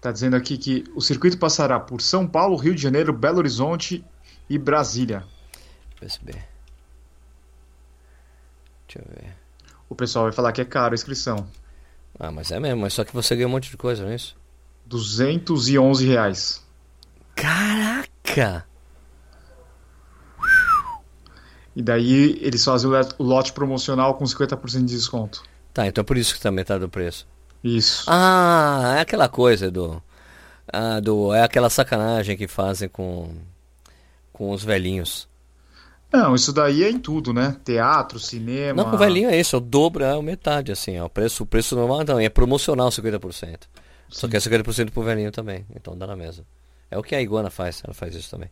[0.00, 4.04] Tá dizendo aqui que o circuito passará por São Paulo, Rio de Janeiro, Belo Horizonte
[4.48, 5.24] e Brasília.
[5.98, 6.53] PSB.
[8.94, 9.36] Deixa eu ver.
[9.88, 11.46] O pessoal vai falar que é caro a inscrição.
[12.18, 14.14] Ah, mas é mesmo, mas só que você ganha um monte de coisa, não é
[14.14, 14.36] isso?
[14.86, 16.64] 211 reais.
[17.34, 18.64] Caraca!
[21.74, 25.42] E daí eles fazem o lote promocional com 50% de desconto.
[25.72, 27.26] Tá, então é por isso que tá metade do preço.
[27.64, 28.04] Isso.
[28.06, 30.00] Ah, é aquela coisa do.
[30.72, 33.34] Ah, do é aquela sacanagem que fazem com,
[34.32, 35.26] com os velhinhos.
[36.14, 37.56] Não, isso daí é em tudo, né?
[37.64, 38.84] Teatro, cinema.
[38.84, 40.96] Não, com o velhinho é isso, é o dobro, é a metade, assim.
[41.00, 41.06] Ó.
[41.06, 43.32] O, preço, o preço normal não, é promocional 50%.
[43.32, 43.56] Sim.
[44.10, 46.46] Só que é 50% pro velhinho também, então dá na mesa.
[46.88, 48.48] É o que a Iguana faz, ela faz isso também.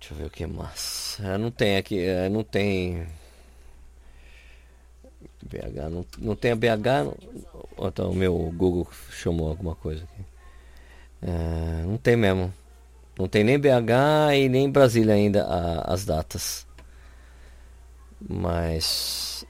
[0.00, 1.18] Deixa eu ver o que mais.
[1.22, 3.06] É, não tem aqui, é, não tem.
[5.40, 7.14] BH, não, não tem a BH.
[7.78, 10.24] Então o meu Google chamou alguma coisa aqui.
[11.22, 12.52] É, não tem mesmo.
[13.20, 16.66] Não tem nem BH e nem Brasília ainda a, as datas.
[18.26, 19.44] Mas.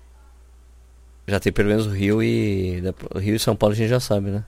[1.24, 2.82] Já tem pelo menos o Rio e.
[3.14, 4.44] Rio e São Paulo a gente já sabe, né?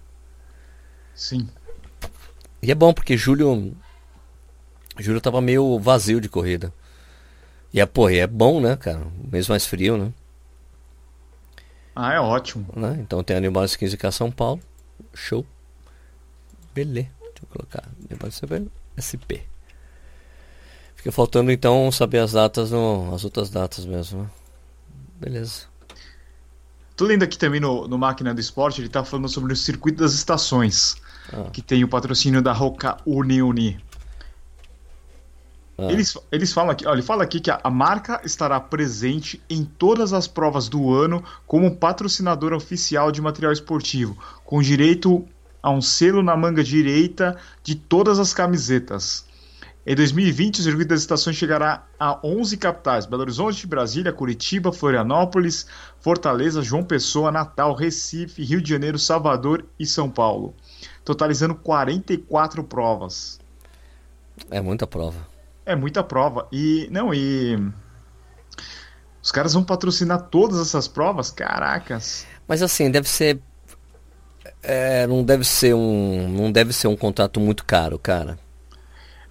[1.14, 1.48] Sim.
[2.60, 3.76] E é bom porque julho.
[4.98, 6.72] Julho tava meio vazio de corrida.
[7.72, 9.06] E é, porra, é bom, né, cara?
[9.30, 10.12] Mês mais frio, né?
[11.94, 12.66] Ah, é ótimo.
[12.74, 12.98] Né?
[12.98, 14.60] Então tem Animal 15K São Paulo.
[15.14, 15.46] Show.
[16.74, 17.08] Beleza.
[17.20, 17.84] Deixa eu colocar.
[18.20, 18.62] Você vê
[18.96, 19.42] SP.
[20.96, 24.30] Fica faltando então saber as datas, no, as outras datas mesmo, né?
[25.20, 25.66] Beleza.
[26.96, 30.02] Tô lendo aqui também no, no Máquina do Esporte, ele tá falando sobre o circuito
[30.02, 30.96] das estações
[31.32, 31.48] ah.
[31.52, 33.80] que tem o patrocínio da Roca Uniuni.
[35.78, 35.90] Ah.
[35.90, 39.64] Eles, eles falam aqui, ó, ele fala aqui que a, a, marca estará presente em
[39.64, 45.26] todas as provas do ano como patrocinadora oficial de material esportivo, com direito
[45.62, 49.24] a um selo na manga direita de todas as camisetas.
[49.84, 55.66] Em 2020, o circuito das estações chegará a 11 capitais: Belo Horizonte, Brasília, Curitiba, Florianópolis,
[56.00, 60.54] Fortaleza, João Pessoa, Natal, Recife, Rio de Janeiro, Salvador e São Paulo
[61.04, 63.38] totalizando 44 provas.
[64.50, 65.26] É muita prova.
[65.64, 66.48] É muita prova.
[66.50, 67.56] E, não, e.
[69.22, 71.30] Os caras vão patrocinar todas essas provas?
[71.30, 72.26] Caracas.
[72.48, 73.40] Mas assim, deve ser.
[74.62, 76.28] É, não deve ser um.
[76.28, 78.38] Não deve ser um contrato muito caro, cara.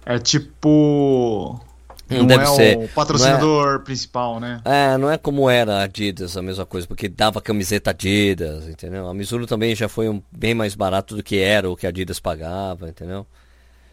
[0.04, 1.60] É tipo.
[2.08, 2.78] Não, não deve é ser.
[2.78, 4.60] o patrocinador é, principal, né?
[4.64, 9.08] É, não é como era a Adidas, a mesma coisa, porque dava camiseta Adidas, entendeu?
[9.08, 11.88] A Mizuno também já foi um, bem mais barato do que era o que a
[11.88, 13.26] Adidas pagava, entendeu?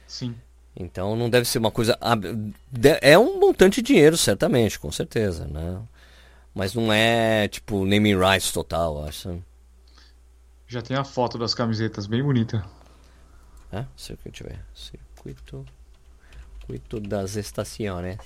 [0.06, 0.36] Sim.
[0.76, 1.98] Então não deve ser uma coisa.
[3.02, 5.80] É um montante de dinheiro, certamente, com certeza, né?
[6.54, 9.42] Mas não é tipo naming rights total, acho.
[10.70, 12.64] Já tem a foto das camisetas, bem bonita.
[13.72, 14.60] Deixa eu ver.
[14.76, 15.66] Circuito.
[16.60, 18.18] Circuito das estações.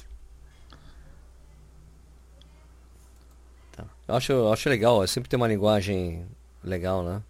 [3.71, 3.85] Tá.
[4.09, 6.27] Eu acho, eu acho legal, sempre tem uma linguagem
[6.61, 7.23] legal, né?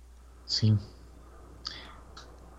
[0.47, 0.79] Sim.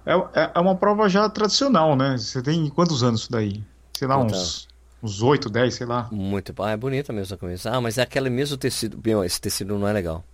[0.07, 2.17] É, é, é uma prova já tradicional, né?
[2.17, 3.64] Você tem quantos anos isso daí?
[3.99, 4.27] Sei lá, Então.
[4.38, 4.69] uns,
[5.03, 6.09] uns 8, 10, sei lá.
[6.12, 6.55] Muito.
[6.62, 7.73] Ah, é bonita mesmo a camisa.
[7.73, 9.01] Ah, mas é aquele mesmo tecido.
[9.05, 10.25] Meu, esse tecido não é legal.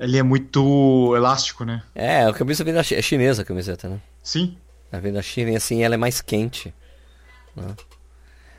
[0.00, 1.82] Ele é muito elástico, né?
[1.94, 4.00] É, a camisa vem da Chi- é chinesa a camiseta, né?
[4.22, 4.56] Sim.
[4.90, 6.74] Ela vem da China e assim ela é mais quente.
[7.54, 7.66] né?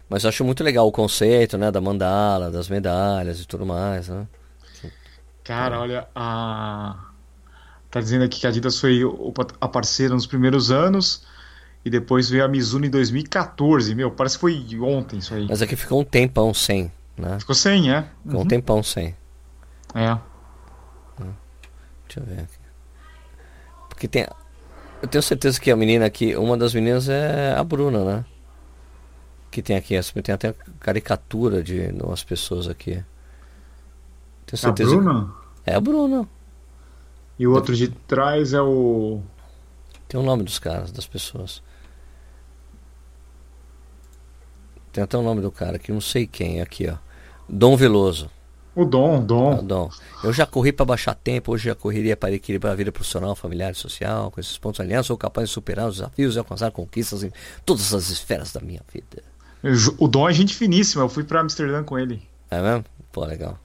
[0.07, 1.71] Mas eu acho muito legal o conceito, né?
[1.71, 4.27] Da mandala, das medalhas e tudo mais, né?
[5.43, 6.95] Cara, olha, a...
[7.89, 9.01] tá dizendo aqui que a Adidas foi
[9.59, 11.25] a parceira nos primeiros anos
[11.83, 13.95] e depois veio a Mizuno em 2014.
[13.95, 15.47] Meu, parece que foi ontem isso aí.
[15.49, 17.39] Mas aqui ficou um tempão sem, né?
[17.39, 18.03] Ficou sem, é?
[18.23, 18.47] Ficou um Uhum.
[18.47, 19.15] tempão sem.
[19.95, 20.15] É.
[22.13, 22.57] Deixa eu ver aqui.
[23.87, 24.27] Porque tem.
[25.01, 28.25] Eu tenho certeza que a menina aqui, uma das meninas é a Bruna, né?
[29.49, 33.03] Que tem aqui, tem até caricatura de umas pessoas aqui.
[34.45, 34.95] Tenho A certeza.
[34.95, 35.33] Bruna?
[35.65, 36.27] É a Bruna.
[37.39, 39.21] E o outro de trás é o.
[40.07, 41.63] Tem o nome dos caras, das pessoas.
[44.91, 46.97] Tem até o nome do cara aqui, não sei quem, aqui ó.
[47.47, 48.29] Dom Veloso.
[48.73, 49.63] O Dom, o Dom.
[49.63, 49.89] Dom.
[50.23, 53.71] Eu já corri para baixar tempo, hoje já correria para equilibrar a vida profissional, familiar
[53.71, 54.31] e social.
[54.31, 57.31] Com esses pontos aliados, sou capaz de superar os desafios e alcançar conquistas em
[57.65, 59.23] todas as esferas da minha vida.
[59.99, 62.21] O Dom é gente finíssima, eu fui pra Amsterdã com ele.
[62.49, 62.85] É mesmo?
[63.11, 63.59] Pô, legal.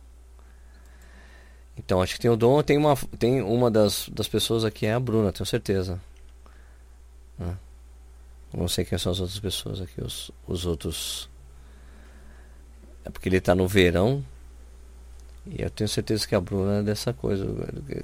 [1.76, 4.94] Então, acho que tem o Dom, tem uma, tem uma das, das pessoas aqui, é
[4.94, 6.00] a Bruna, tenho certeza.
[7.38, 7.56] Né?
[8.52, 11.28] Não sei quem são as outras pessoas aqui, os, os outros.
[13.04, 14.24] É porque ele tá no verão.
[15.46, 17.46] E eu tenho certeza que a Bruna é dessa coisa.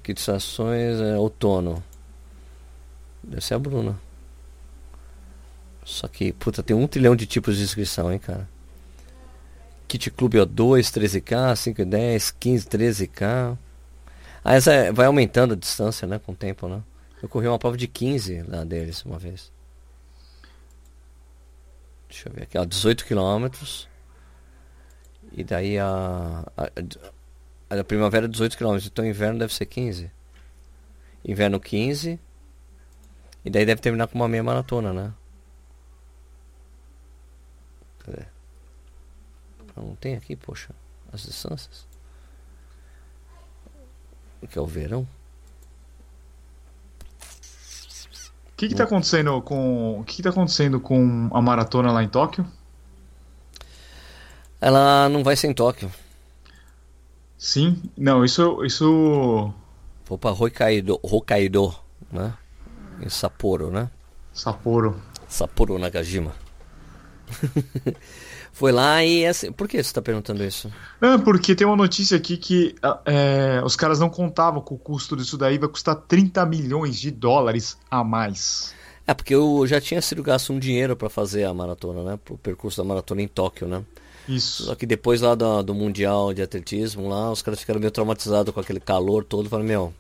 [0.02, 1.82] Que estações é outono.
[3.22, 3.98] Deve ser a Bruna.
[5.84, 8.48] Só que, puta, tem um trilhão de tipos de inscrição, hein, cara.
[9.88, 13.58] Kit Clube O2, 13K, 5 e 10, 15, 13K.
[14.44, 16.82] Ah, essa é- vai aumentando a distância, né, com o tempo, né?
[17.22, 19.52] Eu corri uma prova de 15 lá deles uma vez.
[22.08, 23.88] Deixa eu ver aqui, ó, 18 quilômetros.
[25.32, 26.70] E daí a, a,
[27.80, 30.10] a, primavera é 18 quilômetros, então inverno deve ser 15.
[31.24, 32.20] Inverno 15.
[33.44, 35.12] E daí deve terminar com uma meia maratona, né?
[38.00, 38.24] Cadê?
[39.76, 40.70] Não tem aqui, poxa,
[41.12, 41.86] as distâncias.
[44.42, 45.08] O que é o verão?
[48.50, 50.00] O que que tá acontecendo com.
[50.00, 52.46] O que que tá acontecendo com a maratona lá em Tóquio?
[54.60, 55.90] Ela não vai ser em Tóquio.
[57.42, 57.82] Sim.
[57.98, 58.64] Não, isso.
[58.64, 59.52] Isso.
[60.06, 61.74] Vou pra Hokkaido, Hokkaido,
[62.10, 62.32] né?
[63.00, 63.90] Em Sapporo, né?
[64.32, 65.02] Sapporo.
[65.26, 66.32] Sapporo Nagajima.
[68.52, 70.70] Foi lá e assim, por que você está perguntando isso?
[71.00, 74.78] Não, porque tem uma notícia aqui que ah, é, os caras não contavam com o
[74.78, 78.72] custo disso daí, vai custar 30 milhões de dólares a mais.
[79.04, 82.18] É porque eu já tinha sido gasto um dinheiro para fazer a maratona, né?
[82.24, 83.82] Pro percurso da maratona em Tóquio, né?
[84.28, 84.64] Isso.
[84.64, 88.52] Só que depois lá do, do Mundial de Atletismo, lá os caras ficaram meio traumatizados
[88.54, 89.48] com aquele calor todo.
[89.48, 89.94] Falaram, meu,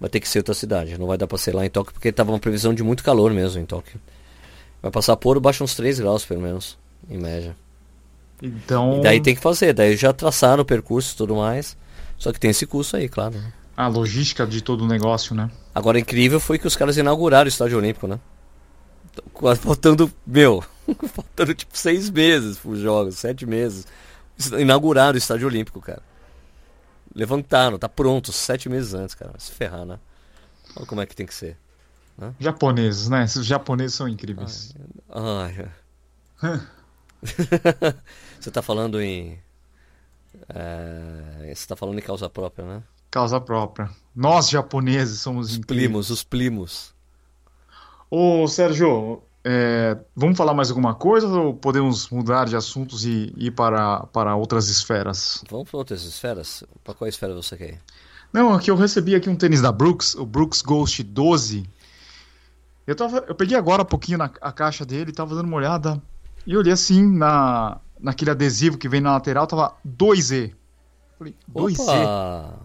[0.00, 0.98] vai ter que ser outra cidade.
[0.98, 3.32] Não vai dar pra ser lá em Tóquio, porque tava uma previsão de muito calor
[3.32, 4.00] mesmo em Tóquio.
[4.80, 6.76] Vai passar por baixa uns 3 graus, pelo menos,
[7.08, 7.56] em média.
[8.42, 11.76] Então, E daí tem que fazer, daí já traçaram o percurso e tudo mais.
[12.18, 13.34] Só que tem esse custo aí, claro.
[13.34, 13.52] né?
[13.76, 15.50] a logística de todo o negócio, né?
[15.74, 18.18] Agora, incrível foi que os caras inauguraram o Estádio Olímpico, né?
[19.32, 20.62] Quase Faltando, meu,
[21.12, 23.86] faltando tipo seis meses pros jogos, sete meses.
[24.58, 26.02] Inauguraram o Estádio Olímpico, cara.
[27.14, 29.32] Levantaram, tá pronto, sete meses antes, cara.
[29.32, 29.98] Vai Se ferrar, né?
[30.76, 31.56] Olha como é que tem que ser.
[32.38, 33.24] Japoneses, né?
[33.24, 34.74] Esses japoneses são incríveis.
[35.10, 35.68] Ai.
[38.40, 39.38] Você tá falando em.
[40.48, 42.82] é, você tá falando em causa própria, né?
[43.10, 43.90] Causa própria.
[44.14, 45.86] Nós japoneses somos Os incríveis.
[45.86, 46.94] primos, os primos.
[48.14, 53.52] Ô, Sérgio, é, vamos falar mais alguma coisa ou podemos mudar de assuntos e ir
[53.52, 55.42] para, para outras esferas?
[55.50, 56.62] Vamos para outras esferas?
[56.84, 57.80] Para qual esfera você quer ir?
[58.30, 61.64] Não, aqui eu recebi aqui um tênis da Brooks, o Brooks Ghost 12.
[62.86, 65.98] Eu, tava, eu peguei agora um pouquinho na a caixa dele, tava dando uma olhada
[66.46, 70.52] e olhei assim na, naquele adesivo que vem na lateral, tava 2E.
[71.18, 71.80] Falei, 2E?
[71.80, 72.58] Opa!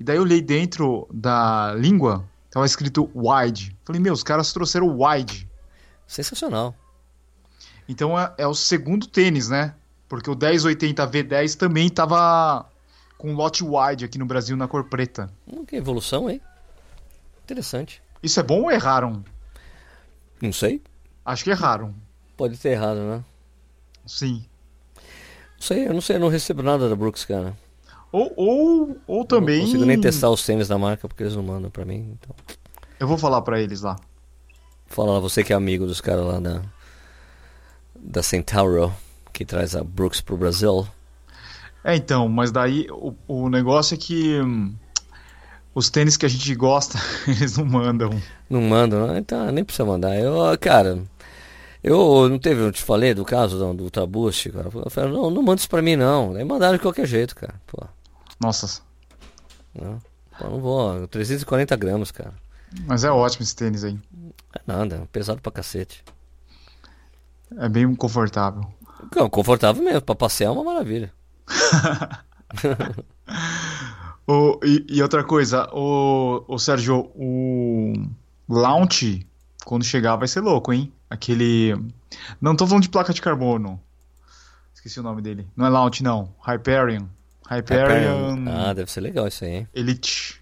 [0.00, 3.76] E daí eu olhei dentro da língua, tava escrito wide.
[3.84, 5.48] Falei, meu, os caras trouxeram wide.
[6.06, 6.74] Sensacional.
[7.88, 9.74] Então é, é o segundo tênis, né?
[10.08, 12.66] Porque o 1080 V10 também tava
[13.16, 15.32] com lote wide aqui no Brasil na cor preta.
[15.50, 16.40] Hum, que evolução, hein?
[17.44, 18.02] Interessante.
[18.22, 19.24] Isso é bom ou erraram?
[20.40, 20.82] Não sei.
[21.24, 21.94] Acho que erraram.
[22.36, 23.24] Pode ter errado, né?
[24.06, 24.44] Sim.
[24.96, 27.56] Não sei, eu não sei, eu não recebo nada da Brooks, cara.
[28.12, 29.60] Ou, ou, ou também.
[29.60, 32.14] Não consigo nem testar os tênis da marca porque eles não mandam pra mim.
[32.18, 32.36] Então.
[33.00, 33.96] Eu vou falar pra eles lá.
[34.86, 36.62] Fala lá, você que é amigo dos caras lá da.
[38.04, 38.92] Da Centauro,
[39.32, 40.86] que traz a Brooks pro Brasil.
[41.84, 44.40] É, então, mas daí o, o negócio é que.
[44.40, 44.74] hum,
[45.74, 48.10] os tênis que a gente gosta, eles não mandam.
[48.50, 49.18] Não mandam, né?
[49.18, 50.14] então nem precisa mandar.
[50.18, 51.02] Eu, cara,
[51.82, 54.68] eu não teve, eu te falei do caso do, do Boost, cara.
[54.72, 56.34] Eu falei, não, não manda isso pra mim não.
[56.34, 57.54] Nem mandaram de qualquer jeito, cara.
[57.66, 57.84] Pô,
[58.42, 58.82] Nossa,
[59.74, 59.98] não,
[60.40, 61.06] não vou.
[61.08, 62.34] 340 gramas, cara.
[62.86, 63.98] mas é ótimo esse tênis aí.
[64.54, 66.04] É nada, pesado pra cacete.
[67.56, 68.62] É bem confortável.
[69.14, 71.12] Não, confortável mesmo, pra passear é uma maravilha.
[74.26, 77.92] O, e, e outra coisa, o, o Sérgio, o
[78.48, 79.26] launch,
[79.64, 80.92] quando chegar, vai ser louco, hein?
[81.10, 81.74] Aquele.
[82.40, 83.80] Não tô falando de placa de carbono.
[84.72, 85.48] Esqueci o nome dele.
[85.56, 86.32] Não é launch, não.
[86.46, 87.06] Hyperion.
[87.48, 89.68] Hyperion Ah, deve ser legal isso aí, hein?
[89.74, 90.40] Elite.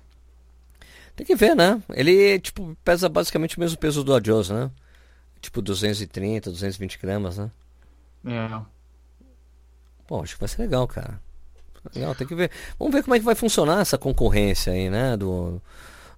[1.16, 1.82] Tem que ver, né?
[1.90, 4.70] Ele, tipo, pesa basicamente o mesmo peso do Adios, né?
[5.40, 7.50] Tipo 230, 220 gramas, né?
[8.26, 8.60] É.
[10.06, 11.20] Pô, acho que vai ser legal, cara.
[11.94, 12.50] Legal, tem que ver.
[12.78, 15.16] Vamos ver como é que vai funcionar essa concorrência aí, né?
[15.16, 15.60] Do,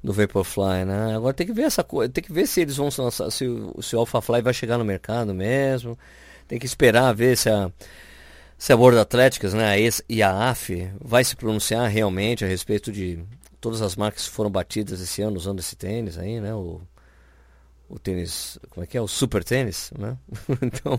[0.02, 1.16] do Vaporfly, né?
[1.16, 2.12] Agora tem que ver essa coisa.
[2.12, 4.84] Tem que ver se eles vão lançar, se, o- se o AlphaFly vai chegar no
[4.84, 5.98] mercado mesmo.
[6.48, 7.70] Tem que esperar ver se a,
[8.62, 9.70] se a World Athletics, né?
[9.70, 13.18] a ES e a AF vai se pronunciar realmente a respeito de
[13.60, 16.54] todas as marcas que foram batidas esse ano usando esse tênis aí, né?
[16.54, 16.80] O,
[17.88, 19.00] o tênis, como é que é?
[19.00, 20.16] O super tênis, né?
[20.62, 20.96] então,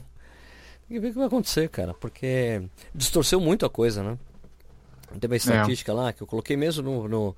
[0.90, 2.62] tem que ver o que vai acontecer, cara, porque
[2.94, 4.18] distorceu muito a coisa, né?
[5.22, 7.36] Teve a estatística lá que eu coloquei mesmo no, no-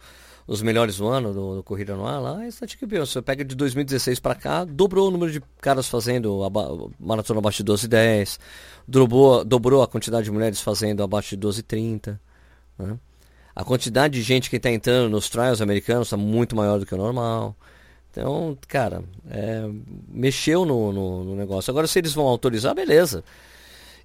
[0.47, 3.43] nos melhores do ano do, do Corrida no Ar lá, a estatística que você pega
[3.43, 7.85] de 2016 para cá, dobrou o número de caras fazendo aba- maratona abaixo de 12
[7.85, 8.39] e 10,
[8.87, 12.21] dobrou, dobrou a quantidade de mulheres fazendo abaixo de 12 e 30,
[12.77, 12.97] né?
[13.55, 16.93] A quantidade de gente que está entrando nos trials americanos está muito maior do que
[16.93, 17.55] o normal.
[18.11, 19.63] Então, cara, é,
[20.09, 21.71] mexeu no, no- no negócio.
[21.71, 23.23] Agora, se eles vão autorizar, beleza.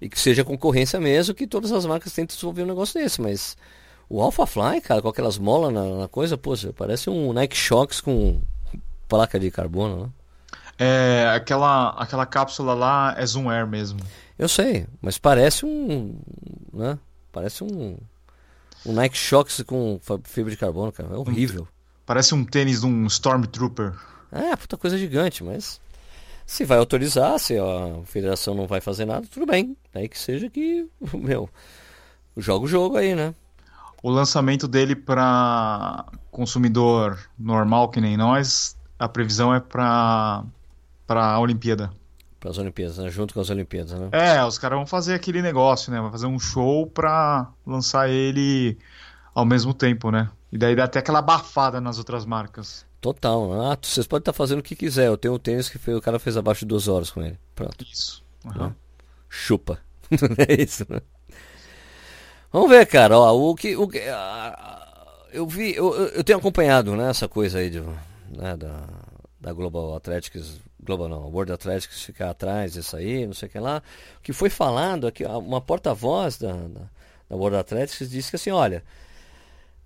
[0.01, 3.21] E que seja concorrência mesmo, que todas as marcas tentem desenvolver um negócio desse.
[3.21, 3.57] Mas
[4.11, 8.43] o AlphaFly, cara, com aquelas molas na, na coisa, pô, parece um Nike Shox com
[9.09, 10.11] placa de carbono, né?
[10.77, 14.01] É, aquela, aquela cápsula lá é Zoom Air mesmo.
[14.37, 16.19] Eu sei, mas parece um.
[16.73, 16.99] né?
[17.31, 17.97] Parece um.
[18.85, 21.11] Um Nike Shox com fibra de carbono, cara.
[21.13, 21.69] É horrível.
[22.05, 23.93] Parece um tênis de um Stormtrooper.
[24.33, 25.81] É, puta coisa gigante, mas.
[26.47, 29.77] Se vai autorizar, se a federação não vai fazer nada, tudo bem.
[29.95, 31.49] Aí que seja que, meu,
[32.37, 33.35] joga o jogo aí, né?
[34.03, 40.45] O lançamento dele para consumidor normal, que nem nós, a previsão é para
[41.07, 41.91] para a Olimpíada.
[42.39, 43.11] Para as Olimpíadas, né?
[43.11, 44.09] Junto com as Olimpíadas, né?
[44.13, 46.01] É, os caras vão fazer aquele negócio, né?
[46.01, 48.79] Vai fazer um show pra lançar ele
[49.35, 50.31] ao mesmo tempo, né?
[50.53, 52.87] E daí dá até aquela abafada nas outras marcas.
[53.01, 53.51] Total.
[53.51, 53.73] né?
[53.73, 55.09] Ah, vocês podem estar fazendo o que quiser.
[55.09, 57.39] Eu tenho um tênis que fez- o cara fez abaixo de duas horas com ele.
[57.55, 57.85] Pronto.
[57.91, 58.23] Isso.
[58.47, 58.75] Aham.
[59.29, 59.79] Chupa.
[60.49, 61.01] é isso, né?
[62.53, 63.19] Vamos ver, cara.
[63.19, 63.77] Ó, o que.
[63.77, 63.89] O,
[65.33, 65.75] eu vi.
[65.75, 68.83] Eu, eu- tenho acompanhado né, essa coisa aí de, né, da,
[69.41, 70.61] da Global Athletics.
[70.83, 73.83] Global não, World Athletics ficar atrás disso aí, não sei o que lá.
[74.19, 76.81] O que foi falado aqui, uma porta-voz da, da,
[77.29, 78.83] da World Athletics disse que assim, olha.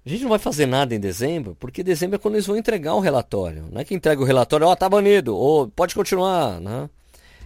[0.06, 2.94] A gente não vai fazer nada em dezembro, porque dezembro é quando eles vão entregar
[2.94, 3.66] o relatório.
[3.72, 6.90] Não é que entrega o relatório, ó, tá banido, ou pode continuar, né?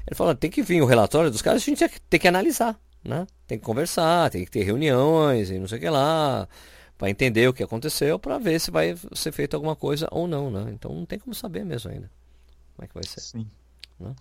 [0.04, 3.26] Ele fala, tem que vir o relatório dos caras, a gente tem que analisar, né?
[3.46, 6.48] Tem que conversar, tem que ter reuniões e não sei o que lá,
[6.96, 10.50] para entender o que aconteceu, para ver se vai ser feito alguma coisa ou não,
[10.50, 10.70] né?
[10.72, 12.10] Então não tem como saber mesmo ainda.
[12.74, 13.20] Como é que vai ser?
[13.20, 13.46] Sim.
[13.98, 14.14] Né?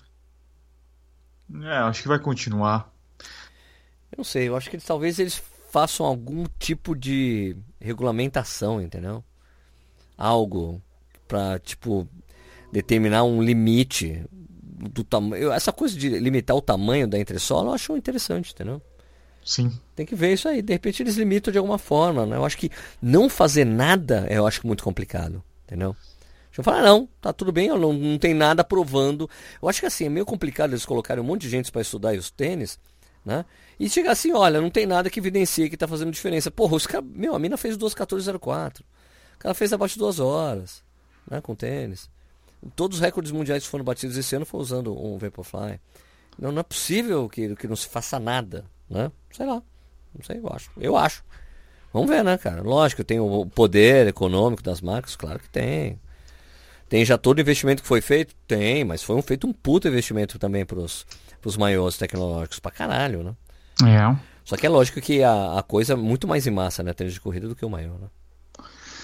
[1.64, 2.94] É, acho que vai continuar.
[4.12, 9.24] Eu não sei, eu acho que talvez eles façam algum tipo de regulamentação, entendeu?
[10.18, 10.82] Algo
[11.28, 12.08] para tipo
[12.72, 14.26] determinar um limite
[14.78, 15.52] do tamanho.
[15.52, 18.82] Essa coisa de limitar o tamanho da entressola eu acho interessante, entendeu?
[19.44, 19.72] Sim.
[19.96, 20.62] Tem que ver isso aí.
[20.62, 22.36] De repente eles limitam de alguma forma, né?
[22.36, 22.70] Eu acho que
[23.02, 25.96] não fazer nada eu acho muito complicado, entendeu?
[26.58, 29.30] Deixa eu falar, não, tá tudo bem, eu não, não tem nada provando.
[29.62, 32.16] Eu acho que assim, é meio complicado eles colocarem um monte de gente para estudar
[32.16, 32.80] os tênis,
[33.24, 33.46] né?
[33.80, 36.50] E chegar assim, olha, não tem nada que evidencie que tá fazendo diferença.
[36.50, 38.80] Porra, os caras, meu, a mina fez 2.1404.
[38.80, 38.84] O
[39.38, 40.84] cara fez abaixo de duas horas,
[41.30, 42.10] né, com tênis.
[42.76, 45.80] Todos os recordes mundiais que foram batidos esse ano foram usando um Vaporfly.
[46.38, 49.12] Não, não é possível que, que não se faça nada, né?
[49.32, 49.62] Sei lá.
[50.14, 50.72] Não sei, eu acho.
[50.78, 51.24] Eu acho.
[51.94, 52.62] Vamos ver, né, cara?
[52.62, 56.00] Lógico, tem o poder econômico das marcas, claro que tem.
[56.90, 58.34] Tem já todo o investimento que foi feito?
[58.48, 61.06] Tem, mas foi um, feito um puto investimento também pros,
[61.42, 63.36] pros maiores tecnológicos, pra caralho, né?
[63.86, 64.18] É.
[64.46, 66.94] Só que é lógico que a, a coisa é muito mais em massa, né?
[66.94, 68.08] Tênis de corrida do que o maior, né?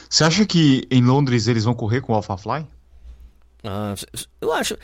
[0.09, 2.65] Você acha que em Londres eles vão correr com o AlphaFly?
[3.63, 3.95] Ah,
[4.41, 4.77] eu acho.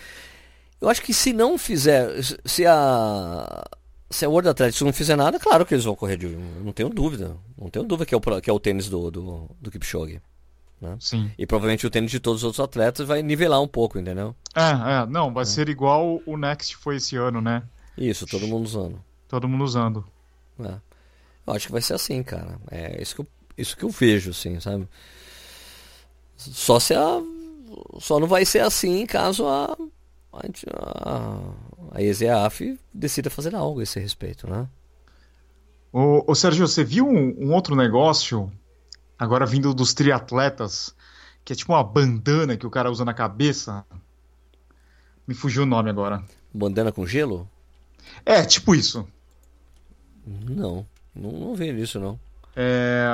[0.82, 2.10] Eu acho que se não fizer.
[2.46, 3.64] Se a.
[4.12, 6.28] Se a World Athletics não fizer nada, claro que eles vão correr de.
[6.28, 7.38] Não tenho dúvida.
[7.58, 10.20] Não tenho dúvida que é o, que é o tênis do, do, do Kipchoge.
[10.82, 10.98] Né?
[11.00, 11.32] Sim.
[11.38, 14.36] E provavelmente o tênis de todos os outros atletas vai nivelar um pouco, entendeu?
[14.56, 15.06] É, é.
[15.06, 15.46] Não, vai é.
[15.46, 17.64] ser igual o Next foi esse ano, né?
[17.98, 19.04] Isso, todo mundo usando.
[19.28, 20.06] Todo mundo usando.
[20.60, 20.76] É.
[21.46, 22.58] Eu acho que vai ser assim, cara.
[22.72, 23.28] É isso que eu,
[23.58, 24.88] isso que eu vejo, assim, sabe?
[26.38, 27.22] Só se a.
[28.00, 29.78] Só não vai ser assim caso a.
[30.32, 31.40] A,
[31.92, 34.68] a EZAF decida fazer algo a esse respeito, né?
[35.92, 38.52] Ô, ô Sérgio, você viu um, um outro negócio
[39.18, 40.96] agora vindo dos triatletas,
[41.44, 43.84] que é tipo uma bandana que o cara usa na cabeça.
[45.28, 46.24] Me fugiu o nome agora.
[46.54, 47.50] Bandana com gelo?
[48.24, 49.08] É, tipo isso.
[50.26, 52.20] Não, não, não vi isso não.
[52.56, 53.08] É,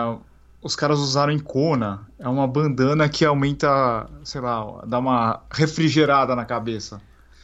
[0.66, 2.07] os caras usaram em Kona.
[2.18, 6.99] É uma bandana que aumenta, sei lá, dá uma refrigerada na cabeça.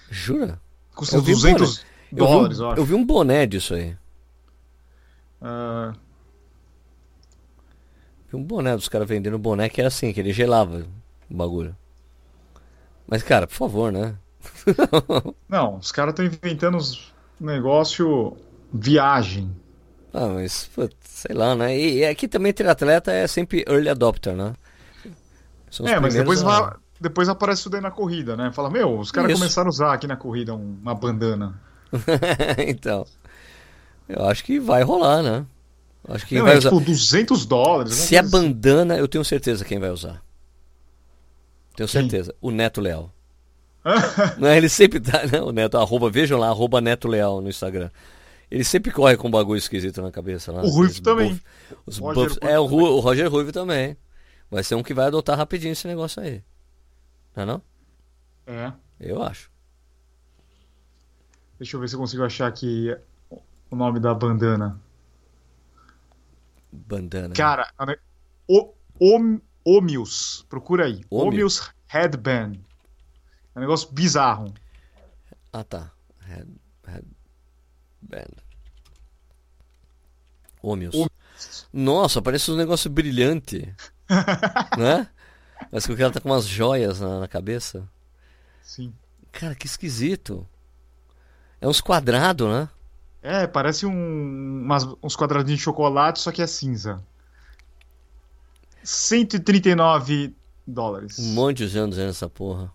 [0.10, 0.60] Jura?
[0.96, 3.96] Custa eu 200 um dólares, eu, vi, eu, eu vi um boné disso aí.
[5.40, 5.94] Uh...
[8.28, 10.84] Vi um boné dos caras vendendo um boné que era assim, que ele gelava
[11.30, 11.78] o bagulho.
[13.06, 14.16] Mas, cara, por favor, né?
[15.48, 18.36] Não, os caras estão inventando uns negócio
[18.74, 19.56] viagem.
[20.14, 21.78] Ah, mas, putz, sei lá, né?
[21.78, 24.54] E aqui também ter atleta é sempre early adopter, né?
[25.86, 26.46] é, mas depois, a...
[26.46, 28.52] vai, depois aparece isso daí na corrida, né?
[28.54, 31.60] Fala, meu, os caras começaram a usar aqui na corrida uma bandana.
[32.68, 33.06] então,
[34.08, 35.46] eu acho que vai rolar, né?
[36.08, 36.70] Acho que Não, vai é usar.
[36.70, 37.94] tipo 200 dólares.
[37.94, 40.22] Se é bandana, eu tenho certeza quem vai usar.
[41.76, 42.32] Tenho certeza.
[42.32, 42.50] Quem?
[42.50, 43.12] O Neto Leal.
[44.38, 45.42] não, ele sempre tá, né?
[45.42, 47.90] O Neto, arroba, vejam lá, arroba Neto Leal no Instagram.
[48.52, 50.52] Ele sempre corre com um bagulho esquisito na cabeça.
[50.52, 51.30] Lá, o Ruivo também.
[51.30, 51.46] Buff,
[51.86, 53.96] os buffs, é, o, Ru, o Roger Ruivo também.
[54.50, 56.44] Vai ser um que vai adotar rapidinho esse negócio aí.
[57.34, 57.62] Não é não?
[58.46, 58.74] É.
[59.00, 59.50] Eu acho.
[61.58, 62.94] Deixa eu ver se eu consigo achar aqui
[63.70, 64.78] o nome da bandana.
[66.70, 67.34] Bandana.
[67.34, 67.72] Cara,
[68.46, 70.46] o, o, Omius.
[70.50, 71.06] Procura aí.
[71.10, 71.28] Omius.
[71.28, 72.54] Omius Headband.
[73.56, 74.54] É um negócio bizarro.
[75.54, 75.92] Ah tá.
[76.20, 76.48] Head,
[76.86, 77.08] head.
[78.02, 78.36] Band.
[80.62, 80.96] Ômios.
[81.74, 83.74] Nossa, parece um negócio brilhante.
[84.78, 85.08] né?
[85.70, 87.88] Parece que o cara tá com umas joias na, na, cabeça.
[88.62, 88.94] Sim.
[89.32, 90.48] Cara, que esquisito.
[91.60, 92.70] É uns quadrados, né?
[93.22, 97.04] É, parece um, umas, uns quadradinhos de chocolate, só que é cinza.
[98.84, 100.36] 139
[100.66, 101.20] dólares.
[101.20, 102.72] Um monte de anos nessa porra.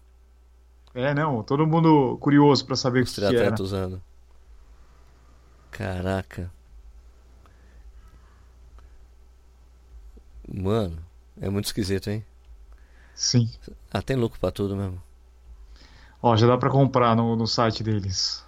[0.94, 3.62] É, não, todo mundo curioso para saber o que, que era.
[3.62, 4.00] usando.
[5.76, 6.50] Caraca.
[10.48, 10.96] Mano,
[11.38, 12.24] é muito esquisito, hein?
[13.14, 13.50] Sim.
[13.92, 15.02] Ah, tem lucro pra tudo mesmo.
[16.22, 18.42] Ó, já dá pra comprar no, no site deles.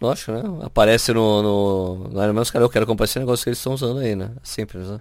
[0.00, 0.42] Lógico, né?
[0.64, 3.58] Aparece no, no, no Iron Man, os caras, eu quero comprar esse negócio que eles
[3.58, 4.32] estão usando aí, né?
[4.42, 5.00] Simples, né?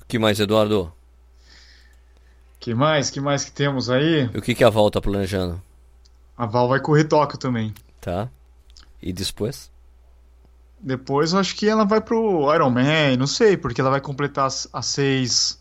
[0.00, 0.92] O que mais, Eduardo?
[2.60, 3.10] Que mais?
[3.10, 4.30] Que mais que temos aí?
[4.32, 5.60] E o que, que a Val tá planejando?
[6.38, 7.74] A Val vai correr Tóquio também.
[8.00, 8.30] Tá.
[9.02, 9.72] E depois?
[10.78, 14.46] Depois eu acho que ela vai pro Iron Man, não sei, porque ela vai completar
[14.46, 15.60] as, as seis.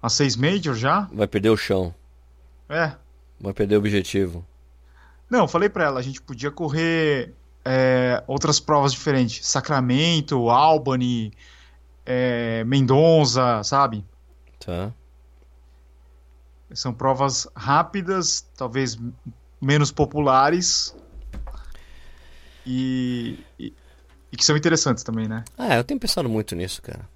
[0.00, 1.08] As seis Major já.
[1.12, 1.92] Vai perder o chão.
[2.68, 2.92] É.
[3.40, 4.46] Vai perder o objetivo.
[5.28, 9.44] Não, falei pra ela, a gente podia correr é, outras provas diferentes.
[9.44, 11.32] Sacramento, Albany,
[12.06, 14.04] é, Mendonça, sabe?
[14.64, 14.92] Tá.
[16.72, 18.96] São provas rápidas, talvez
[19.62, 20.94] menos populares
[22.66, 23.72] e, e,
[24.32, 25.44] e, que são interessantes também, né?
[25.56, 27.08] Ah, eu tenho pensado muito nisso, cara.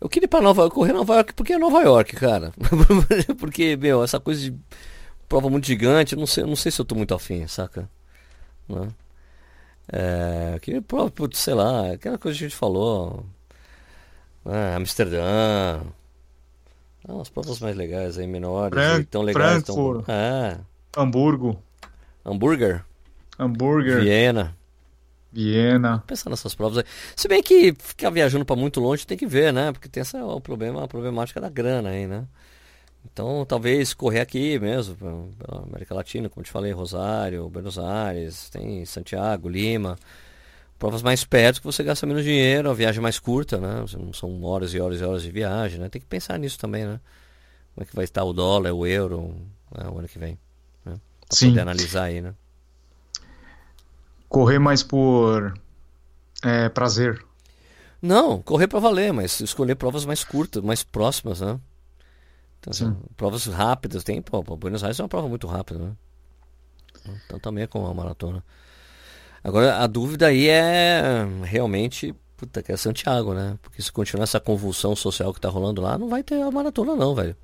[0.00, 2.52] Eu queria ir pra Nova York, correr Nova York porque é Nova York, cara.
[3.38, 4.54] porque, meu, essa coisa de
[5.28, 7.88] prova muito gigante, eu não sei, não sei se eu tô muito afim, saca?
[8.68, 8.88] Né?
[9.90, 13.24] É, que prova, putz, sei lá, aquela coisa que a gente falou.
[14.44, 15.22] Ah, Amsterdã.
[17.08, 19.64] Ah, umas provas mais legais aí, menores, Fran tão legais.
[19.64, 20.04] Frankfurt.
[20.04, 20.14] Tão...
[20.14, 20.58] É.
[20.96, 21.62] Hamburgo.
[22.28, 22.84] Hambúrguer?
[23.38, 24.00] Hambúrguer.
[24.00, 24.54] Viena.
[25.32, 26.02] Viena.
[26.06, 26.84] Pensar nessas provas aí.
[27.16, 29.72] Se bem que ficar viajando para muito longe tem que ver, né?
[29.72, 32.26] Porque tem essa o problema, a problemática da grana aí, né?
[33.10, 38.84] Então, talvez correr aqui mesmo, pela América Latina, como te falei, Rosário, Buenos Aires, tem
[38.84, 39.96] Santiago, Lima.
[40.78, 43.84] provas mais perto que você gasta menos dinheiro, a viagem é mais curta, né?
[44.12, 45.88] São horas e horas e horas de viagem, né?
[45.88, 47.00] Tem que pensar nisso também, né?
[47.74, 49.34] Como é que vai estar o dólar, o euro,
[49.74, 49.88] né?
[49.88, 50.38] o ano que vem.
[51.28, 51.48] Pra Sim.
[51.50, 52.34] poder analisar aí, né?
[54.28, 55.54] Correr mais por
[56.42, 57.24] é, prazer.
[58.00, 61.58] Não, correr para valer, mas escolher provas mais curtas, mais próximas, né?
[62.60, 65.92] Então, assim, provas rápidas, tem, pô, Buenos Aires é uma prova muito rápida, né?
[67.26, 68.44] Então também é como uma maratona.
[69.42, 73.58] Agora a dúvida aí é realmente, puta, que é Santiago, né?
[73.62, 76.94] Porque se continuar essa convulsão social que tá rolando lá, não vai ter a maratona
[76.96, 77.36] não, velho.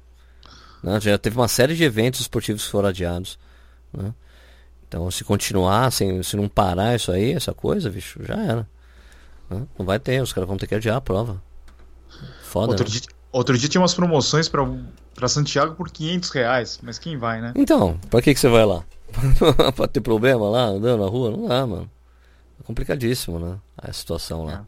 [0.82, 1.00] Né?
[1.00, 3.38] Já teve uma série de eventos esportivos que foram adiados,
[3.96, 4.14] né?
[4.86, 8.68] Então se continuar, assim, se não parar isso aí, essa coisa, bicho, já era.
[9.50, 9.66] Né?
[9.78, 11.42] Não vai ter, os caras vão ter que adiar a prova.
[12.42, 12.90] Foda, Outro né?
[12.90, 14.64] dia, outro dia tinha umas promoções pra,
[15.14, 17.52] pra Santiago por 500 reais, mas quem vai, né?
[17.56, 18.84] Então, pra que, que você vai lá?
[19.74, 21.30] pra ter problema lá, andando na rua?
[21.30, 21.90] Não dá, mano.
[22.60, 23.58] É complicadíssimo, né?
[23.76, 24.64] A situação lá.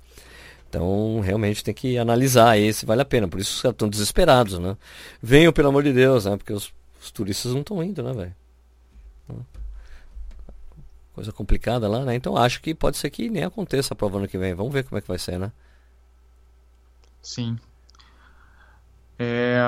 [0.69, 3.29] Então, realmente tem que analisar aí se vale a pena.
[3.29, 4.77] Por isso os caras estão desesperados, né?
[5.23, 6.37] Venham, pelo amor de Deus, né?
[6.37, 8.35] Porque os, os turistas não estão indo, né, velho?
[11.15, 12.15] Coisa complicada lá, né?
[12.15, 14.55] Então acho que pode ser que nem aconteça a prova ano que vem.
[14.55, 15.51] Vamos ver como é que vai ser, né?
[17.23, 17.59] Sim.
[19.19, 19.59] É...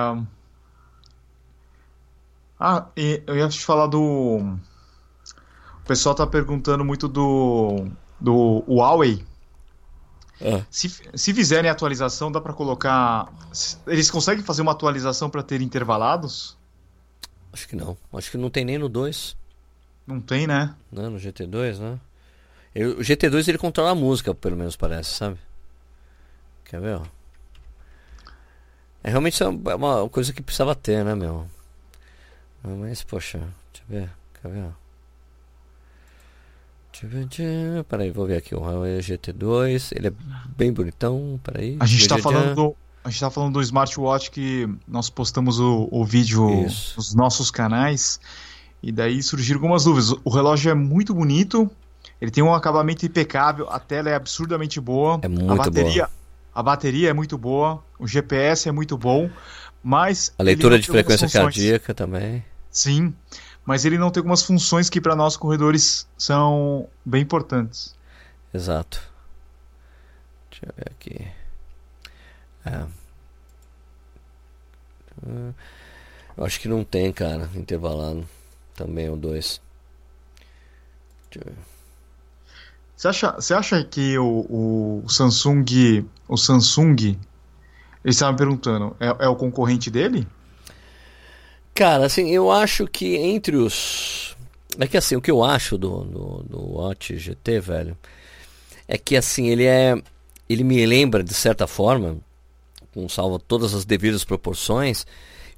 [2.60, 4.38] Ah, eu ia te falar do.
[4.38, 7.88] O pessoal tá perguntando muito do
[8.20, 9.24] do Huawei.
[10.40, 10.64] É.
[10.70, 13.32] Se, se fizerem atualização, dá pra colocar.
[13.86, 16.56] Eles conseguem fazer uma atualização pra ter intervalados?
[17.52, 17.96] Acho que não.
[18.12, 19.36] Acho que não tem nem no 2.
[20.08, 20.74] Não tem, né?
[20.90, 22.00] né, no GT2, né?
[22.74, 25.36] Eu- o GT2 ele controla a música, pelo menos parece, sabe?
[26.64, 27.02] Quer ver, ó?
[29.04, 31.46] É realmente é uma coisa que precisava ter, né, meu?
[32.64, 34.88] Mas, poxa, deixa eu ver, quer ver, ó?
[37.84, 40.12] Peraí, vou ver aqui o Huawei GT2, ele é
[40.56, 41.76] bem bonitão, peraí.
[41.78, 42.76] A gente tá tchê, falando do.
[43.04, 46.94] A gente tá falando do smartwatch que nós postamos o, o vídeo Isso.
[46.96, 48.18] nos nossos canais.
[48.82, 50.14] E daí surgiram algumas dúvidas.
[50.24, 51.70] O relógio é muito bonito,
[52.20, 55.20] ele tem um acabamento impecável, a tela é absurdamente boa.
[55.22, 56.08] É muito a bateria,
[56.54, 59.30] A bateria é muito boa, o GPS é muito bom,
[59.82, 60.32] mas.
[60.38, 62.44] A leitura de frequência cardíaca também.
[62.70, 63.14] Sim,
[63.64, 67.94] mas ele não tem algumas funções que para nós corredores são bem importantes.
[68.52, 69.00] Exato.
[70.50, 71.28] Deixa eu ver aqui.
[72.64, 72.86] É.
[76.36, 78.26] Eu acho que não tem, cara, intervalado.
[78.78, 79.60] Também o 2.
[82.96, 87.18] Você acha, você acha que o, o Samsung, o Samsung,
[88.04, 90.24] eles estavam perguntando, é, é o concorrente dele?
[91.74, 94.36] Cara, assim, eu acho que entre os.
[94.78, 97.98] É que assim, o que eu acho do, do, do Watch GT, velho,
[98.86, 100.00] é que assim, ele é.
[100.48, 102.16] Ele me lembra, de certa forma,
[102.94, 105.04] com salvo todas as devidas proporções,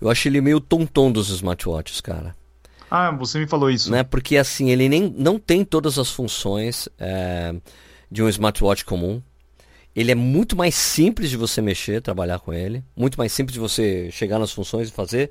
[0.00, 2.34] eu acho ele meio tonton dos smartwatches, cara.
[2.90, 3.90] Ah, você me falou isso.
[3.90, 4.02] né?
[4.02, 7.54] Porque assim, ele nem não tem todas as funções é,
[8.10, 9.22] de um smartwatch comum.
[9.94, 13.60] Ele é muito mais simples de você mexer, trabalhar com ele, muito mais simples de
[13.60, 15.30] você chegar nas funções e fazer.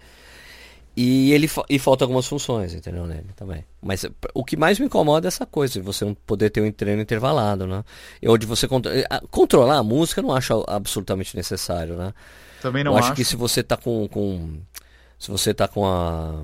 [0.97, 3.63] E ele e falta algumas funções, entendeu, nele também.
[3.81, 6.69] Mas o que mais me incomoda é essa coisa, de você não poder ter um
[6.71, 7.85] treino intervalado, né?
[8.21, 12.13] E onde você contro- eh, controlar a música eu não acho absolutamente necessário, né?
[12.61, 13.15] Também não eu acho, acho.
[13.15, 14.57] que se você tá com, com
[15.17, 16.43] se você tá com a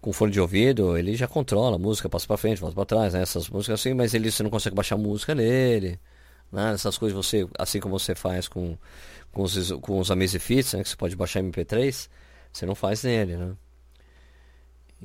[0.00, 3.12] com fone de ouvido, ele já controla a música, passa pra frente, passa pra trás,
[3.14, 3.22] né?
[3.22, 5.98] Essas músicas assim, mas ele você não consegue baixar música nele,
[6.52, 6.72] né?
[6.72, 8.76] Essas coisas você, assim como você faz com
[9.32, 12.08] com os com os Amazfits, né, que você pode baixar MP3,
[12.52, 13.52] você não faz nele, né?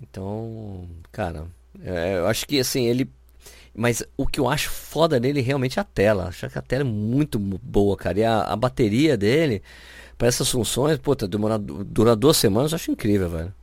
[0.01, 1.47] Então, cara,
[1.83, 3.09] é, eu acho que assim, ele
[3.73, 6.27] mas o que eu acho foda nele realmente é a tela.
[6.29, 8.19] Acho que a tela é muito boa, cara.
[8.19, 9.61] E a, a bateria dele,
[10.17, 13.53] para essas funções, puta, demorar, durar duas semanas, eu acho incrível, velho.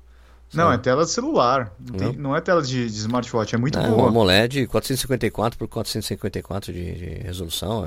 [0.54, 1.72] Não, é tela de celular.
[1.80, 3.96] Não, tem- não é tela de, de smartwatch, é muito É, boa.
[4.02, 7.86] uma AMOLED 454 por 454 de, de resolução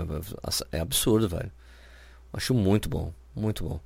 [0.71, 1.51] é, é absurdo, velho.
[2.33, 3.79] Acho muito bom, muito bom.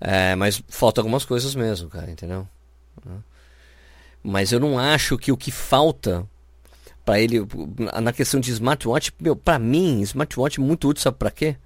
[0.00, 2.46] É, mas falta algumas coisas mesmo, cara, entendeu?
[4.22, 6.26] Mas eu não acho que o que falta
[7.04, 7.46] para ele
[8.02, 11.56] na questão de smartwatch, meu, para mim, smartwatch é muito útil, sabe para quê?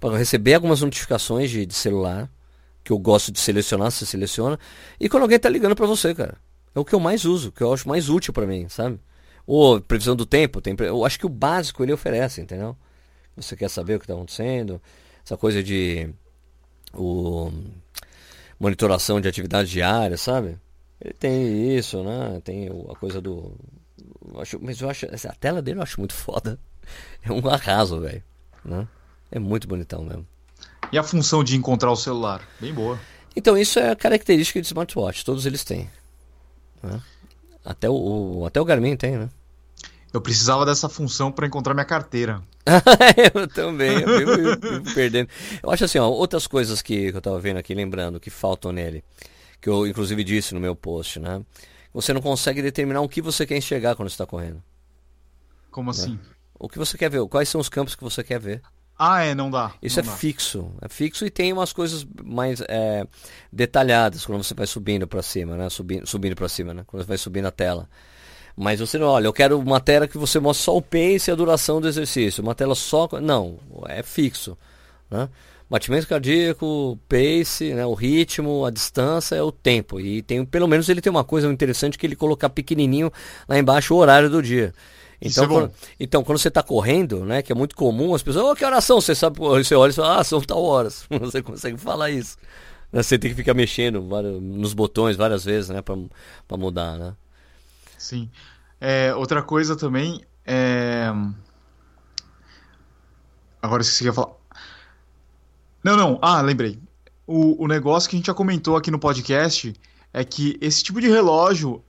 [0.00, 2.28] Para receber algumas notificações de, de celular
[2.84, 4.58] que eu gosto de selecionar, você seleciona,
[4.98, 6.36] e quando alguém tá ligando para você, cara.
[6.74, 8.98] É o que eu mais uso, que eu acho mais útil para mim, sabe?
[9.46, 12.76] Ou previsão do tempo, tem, eu acho que o básico ele oferece, entendeu?
[13.36, 14.80] Você quer saber o que está acontecendo,
[15.24, 16.08] essa coisa de
[16.94, 17.50] o
[18.58, 20.58] monitoração de atividade diária, sabe?
[21.00, 22.40] Ele tem isso, né?
[22.44, 23.52] Tem a coisa do
[24.34, 26.58] eu acho, mas eu acho a tela dele eu acho muito foda.
[27.24, 28.22] É um arraso, velho.
[28.64, 28.88] Né?
[29.30, 30.26] É muito bonitão mesmo.
[30.92, 32.46] E a função de encontrar o celular?
[32.60, 33.00] Bem boa.
[33.34, 35.24] Então, isso é a característica de smartwatch.
[35.24, 35.90] Todos eles têm.
[36.82, 37.00] Né?
[37.64, 39.30] Até, o, até o Garmin tem, né?
[40.12, 42.42] Eu precisava dessa função para encontrar minha carteira.
[43.34, 45.28] eu também, eu vivo, eu vivo perdendo.
[45.62, 48.72] Eu acho assim, ó, outras coisas que, que eu estava vendo aqui, lembrando, que faltam
[48.72, 49.02] nele,
[49.60, 51.42] que eu inclusive disse no meu post, né?
[51.94, 54.62] Você não consegue determinar o que você quer enxergar quando está correndo.
[55.70, 55.96] Como né?
[55.96, 56.18] assim?
[56.58, 58.60] O que você quer ver, quais são os campos que você quer ver.
[58.98, 59.72] Ah, é, não dá.
[59.82, 60.16] Isso não é dá.
[60.16, 60.70] fixo.
[60.80, 63.06] É fixo e tem umas coisas mais é,
[63.52, 65.68] detalhadas quando você vai subindo para cima, né?
[65.68, 66.84] Subindo, subindo para cima, né?
[66.86, 67.88] Quando você vai subindo a tela.
[68.56, 71.32] Mas você não, olha, eu quero uma tela que você mostre só o pace e
[71.32, 72.42] a duração do exercício.
[72.42, 73.08] Uma tela só.
[73.20, 74.56] Não, é fixo.
[75.10, 75.28] Né?
[75.68, 77.86] Batimento cardíaco, pace, né?
[77.86, 79.98] o ritmo, a distância é o tempo.
[79.98, 83.10] E tem, pelo menos ele tem uma coisa interessante que ele colocar pequenininho
[83.48, 84.74] lá embaixo o horário do dia.
[85.24, 88.44] Então, é quando, então, quando você está correndo, né, que é muito comum, as pessoas,
[88.44, 89.00] oh, que oração?
[89.00, 91.06] Você sabe, você olha e fala, ah, são tal horas.
[91.20, 92.36] Você consegue falar isso.
[92.92, 97.14] Você tem que ficar mexendo vários, nos botões várias vezes, né, para mudar, né?
[97.96, 98.28] Sim.
[98.80, 101.06] É, outra coisa também é.
[103.62, 104.34] Agora esqueci o que ia falar.
[105.84, 106.18] Não, não.
[106.20, 106.80] Ah, lembrei.
[107.24, 109.72] O, o negócio que a gente já comentou aqui no podcast
[110.12, 111.82] é que esse tipo de relógio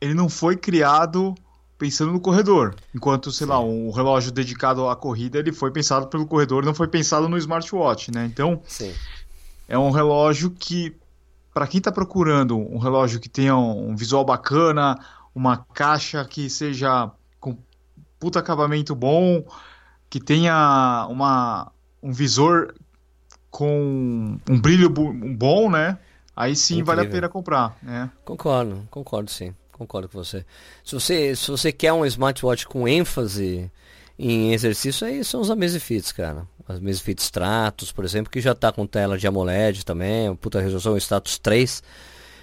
[0.00, 1.34] ele não foi criado
[1.78, 2.74] pensando no corredor.
[2.94, 3.52] Enquanto, sei Sim.
[3.52, 7.36] lá, um relógio dedicado à corrida, ele foi pensado pelo corredor, não foi pensado no
[7.36, 8.24] smartwatch, né?
[8.26, 8.92] Então, Sim.
[9.68, 10.96] é um relógio que,
[11.52, 14.98] para quem está procurando um relógio que tenha um visual bacana,
[15.34, 17.10] uma caixa que seja
[17.40, 17.56] com
[18.18, 19.44] puta acabamento bom,
[20.08, 21.72] que tenha uma,
[22.02, 22.74] um visor
[23.50, 25.98] com um brilho bom, né?
[26.36, 26.96] Aí sim Incrível.
[26.96, 28.10] vale a pena comprar, né?
[28.24, 29.54] Concordo, concordo sim.
[29.76, 30.44] Concordo com você.
[30.84, 33.70] Se você, se você quer um smartwatch com ênfase
[34.16, 36.46] em exercício, aí são os Amazfits, cara.
[36.66, 40.96] As Amazfit Stratos, por exemplo, que já está com tela de AMOLED também, puta resolução,
[40.96, 41.82] status 3,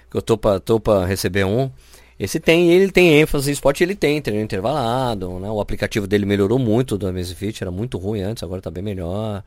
[0.09, 1.71] que eu tô para tô pra receber um.
[2.19, 5.49] Esse tem, ele tem ênfase em esporte, ele tem treino intervalado, né?
[5.49, 9.41] O aplicativo dele melhorou muito do Amazfit, era muito ruim antes, agora está bem melhor.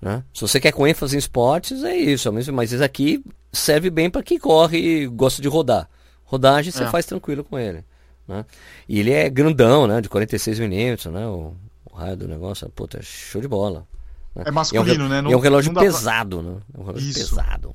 [0.00, 0.22] Né?
[0.32, 4.22] Se você quer com ênfase em esportes, é isso, mas esse aqui serve bem para
[4.22, 5.88] quem corre e gosta de rodar.
[6.30, 6.86] Rodagem você é.
[6.86, 7.84] faz tranquilo com ele.
[8.28, 8.46] Né?
[8.88, 10.00] E ele é grandão, né?
[10.00, 11.26] De 46 milímetros, né?
[11.26, 11.56] O,
[11.90, 13.84] o, raio do negócio, puta, é show de bola.
[14.32, 14.44] Né?
[14.46, 15.20] É masculino, é um, né?
[15.22, 16.50] Não, é um relógio pesado, pra...
[16.52, 16.60] né?
[16.72, 17.34] É um relógio Isso.
[17.34, 17.74] pesado.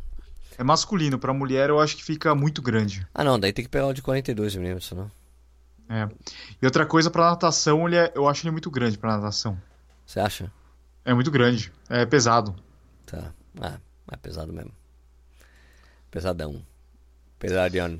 [0.57, 3.05] É masculino, pra mulher eu acho que fica muito grande.
[3.13, 5.11] Ah não, daí tem que pegar o de 42 milímetros, né?
[5.89, 6.07] É.
[6.61, 9.57] E outra coisa, pra natação, ele é, eu acho ele muito grande pra natação.
[10.05, 10.49] Você acha?
[11.03, 11.73] É muito grande.
[11.89, 12.55] É pesado.
[13.05, 13.33] Tá.
[13.59, 13.77] Ah,
[14.09, 14.71] é pesado mesmo.
[16.09, 16.65] Pesadão.
[17.37, 17.99] Pesadiano.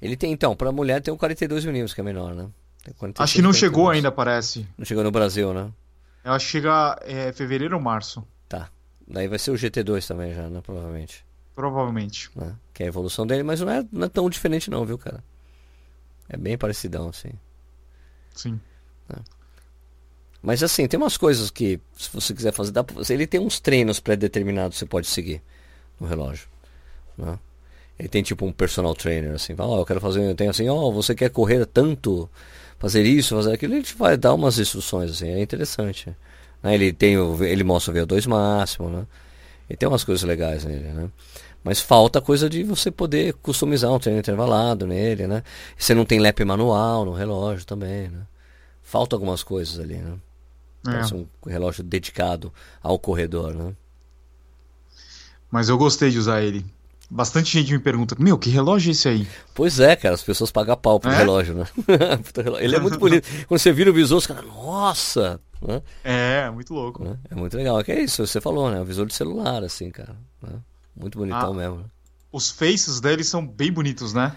[0.00, 2.48] Ele tem, então, pra mulher tem o 42mm, que é menor, né?
[2.96, 3.56] 46, acho que não 42.
[3.56, 4.66] chegou ainda, parece.
[4.76, 5.70] Não chegou no Brasil, né?
[6.24, 8.24] Eu acho que chega é, fevereiro ou março.
[8.48, 8.70] Tá.
[9.06, 10.60] Daí vai ser o GT2 também já, né?
[10.60, 11.24] Provavelmente.
[11.54, 12.30] Provavelmente.
[12.36, 12.54] Né?
[12.72, 15.22] Que é a evolução dele, mas não é, não é tão diferente não, viu, cara?
[16.28, 17.30] É bem parecidão, assim.
[18.34, 18.60] Sim.
[19.08, 19.16] Né?
[20.42, 23.98] Mas assim, tem umas coisas que, se você quiser fazer, dá, ele tem uns treinos
[23.98, 25.42] pré-determinados que você pode seguir
[25.98, 26.48] no relógio.
[27.16, 27.38] Né?
[27.98, 30.74] Ele tem tipo um personal trainer, assim, fala, oh, eu quero fazer, tem assim, ó,
[30.74, 32.30] oh, você quer correr tanto,
[32.78, 36.14] fazer isso, fazer aquilo, ele te vai dar umas instruções, assim, é interessante.
[36.62, 36.74] Né?
[36.74, 39.06] Ele tem o, ele mostra o VO2 máximo, né?
[39.68, 41.10] E tem umas coisas legais nele, né?
[41.62, 45.42] Mas falta coisa de você poder customizar um treino intervalado nele, né?
[45.76, 48.22] Você não tem lap manual no relógio também, né?
[48.82, 50.16] Falta algumas coisas ali, né?
[50.86, 51.14] É.
[51.14, 53.74] um relógio dedicado ao corredor, né?
[55.50, 56.64] Mas eu gostei de usar ele.
[57.10, 59.26] Bastante gente me pergunta, meu, que relógio é esse aí?
[59.54, 61.16] Pois é, cara, as pessoas pagam pau pro é?
[61.16, 61.66] relógio, né?
[62.60, 63.26] Ele é muito bonito.
[63.46, 65.40] Quando você vira o visor, você fala, nossa!
[65.62, 65.82] Né?
[66.04, 67.02] É, muito louco.
[67.02, 67.18] Né?
[67.30, 67.82] É muito legal.
[67.82, 68.80] Que é isso, você falou, né?
[68.80, 70.16] O visor de celular, assim, cara.
[70.42, 70.58] Né?
[70.94, 71.76] Muito bonitão ah, mesmo.
[71.78, 71.84] Né?
[72.30, 74.36] Os faces deles são bem bonitos, né?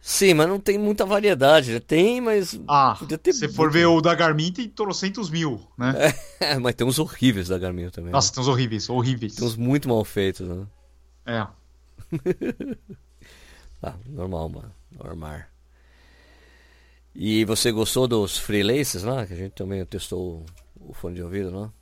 [0.00, 1.80] Sim, mas não tem muita variedade.
[1.80, 2.58] Tem, mas.
[2.68, 2.98] Ah,
[3.32, 5.92] se for ver o da Garmin, tem trocentos mil, né?
[6.40, 8.12] É, mas tem uns horríveis da Garmin também.
[8.12, 8.34] Nossa, né?
[8.34, 9.34] tem uns horríveis, horríveis.
[9.34, 10.66] Tem uns muito mal feitos, né?
[11.26, 11.46] É.
[13.80, 14.72] tá, normal, mano.
[14.92, 15.40] Normal.
[17.14, 19.26] E você gostou dos freelaces lá?
[19.26, 20.44] Que a gente também testou
[20.80, 21.72] o fone de ouvido, não?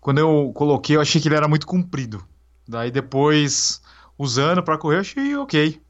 [0.00, 2.24] Quando eu coloquei, eu achei que ele era muito comprido.
[2.66, 3.82] Daí depois,
[4.16, 5.80] usando pra correr, eu achei ok.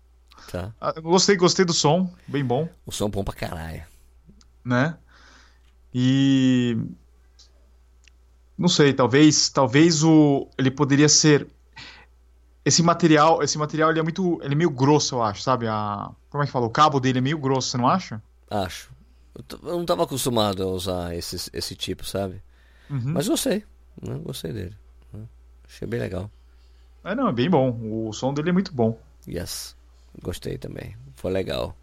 [0.50, 0.72] Tá.
[0.80, 2.68] Ah, gostei, gostei do som, bem bom.
[2.86, 3.84] O som bom pra caralho.
[4.64, 4.96] Né?
[5.94, 6.76] E.
[8.56, 11.46] Não sei, talvez, talvez o ele poderia ser
[12.66, 15.68] esse material, esse material ele é muito, ele é meio grosso, eu acho, sabe?
[15.68, 16.66] A, como é que fala?
[16.66, 18.20] O cabo dele é meio grosso, você não acha?
[18.50, 18.90] Acho.
[19.62, 22.42] Eu não estava acostumado a usar esse, esse tipo, sabe?
[22.90, 23.12] Uhum.
[23.12, 23.62] Mas gostei,
[24.02, 24.18] né?
[24.20, 24.76] Gostei dele.
[25.12, 25.20] Né?
[25.64, 26.28] Achei bem legal.
[27.04, 27.78] É, não, é bem bom.
[27.80, 28.98] O som dele é muito bom.
[29.28, 29.76] Yes.
[30.20, 30.96] Gostei também.
[31.14, 31.76] Foi legal.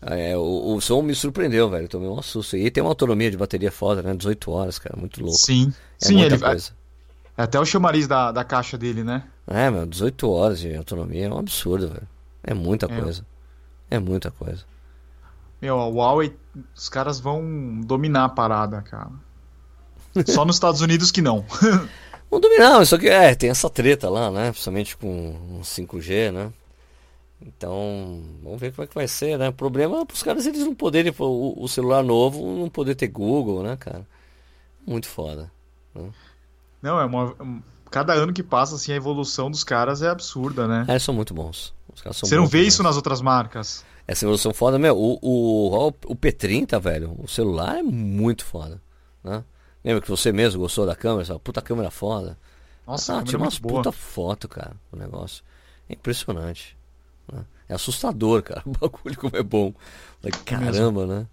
[0.00, 1.88] É, o, o, som me surpreendeu, velho.
[1.88, 2.56] Tomei um susto.
[2.56, 4.14] E tem uma autonomia de bateria foda, né?
[4.14, 4.98] 18 horas, cara.
[4.98, 5.36] Muito louco.
[5.36, 5.74] Sim.
[6.00, 6.72] É Sim, ele coisa.
[7.40, 9.24] É até o chamariz da, da caixa dele, né?
[9.46, 12.06] É, meu, 18 horas de autonomia é um absurdo, velho.
[12.42, 13.00] É muita é.
[13.00, 13.24] coisa.
[13.90, 14.62] É muita coisa.
[15.58, 16.36] Meu, a Huawei,
[16.76, 19.08] os caras vão dominar a parada, cara.
[20.26, 21.42] Só nos Estados Unidos que não.
[22.30, 24.52] Vão dominar, só que é, tem essa treta lá, né?
[24.52, 26.52] Principalmente com 5G, né?
[27.42, 29.48] Então, vamos ver como é que vai ser, né?
[29.48, 32.94] O problema é para os caras eles não poderem, o, o, celular novo não poder
[32.94, 34.06] ter Google, né, cara?
[34.86, 35.50] Muito foda.
[35.92, 36.08] Né?
[36.82, 37.36] Não, é uma.
[37.90, 40.84] Cada ano que passa, assim, a evolução dos caras é absurda, né?
[40.88, 41.74] É, são muito bons.
[42.04, 43.84] Você não vê isso nas outras marcas?
[44.06, 44.96] Essa evolução foda, meu.
[44.96, 48.80] O, o, o P30, velho, o celular é muito foda.
[49.22, 49.44] Né?
[49.84, 51.22] Lembra que você mesmo gostou da câmera?
[51.22, 52.38] Essa puta câmera foda.
[52.86, 55.44] Nossa, ah, tinha umas puta foto, cara, o negócio.
[55.88, 56.76] É impressionante.
[57.32, 57.44] Né?
[57.68, 58.62] É assustador, cara.
[58.66, 59.72] O bagulho como é bom.
[60.20, 61.26] Falei, caramba, né?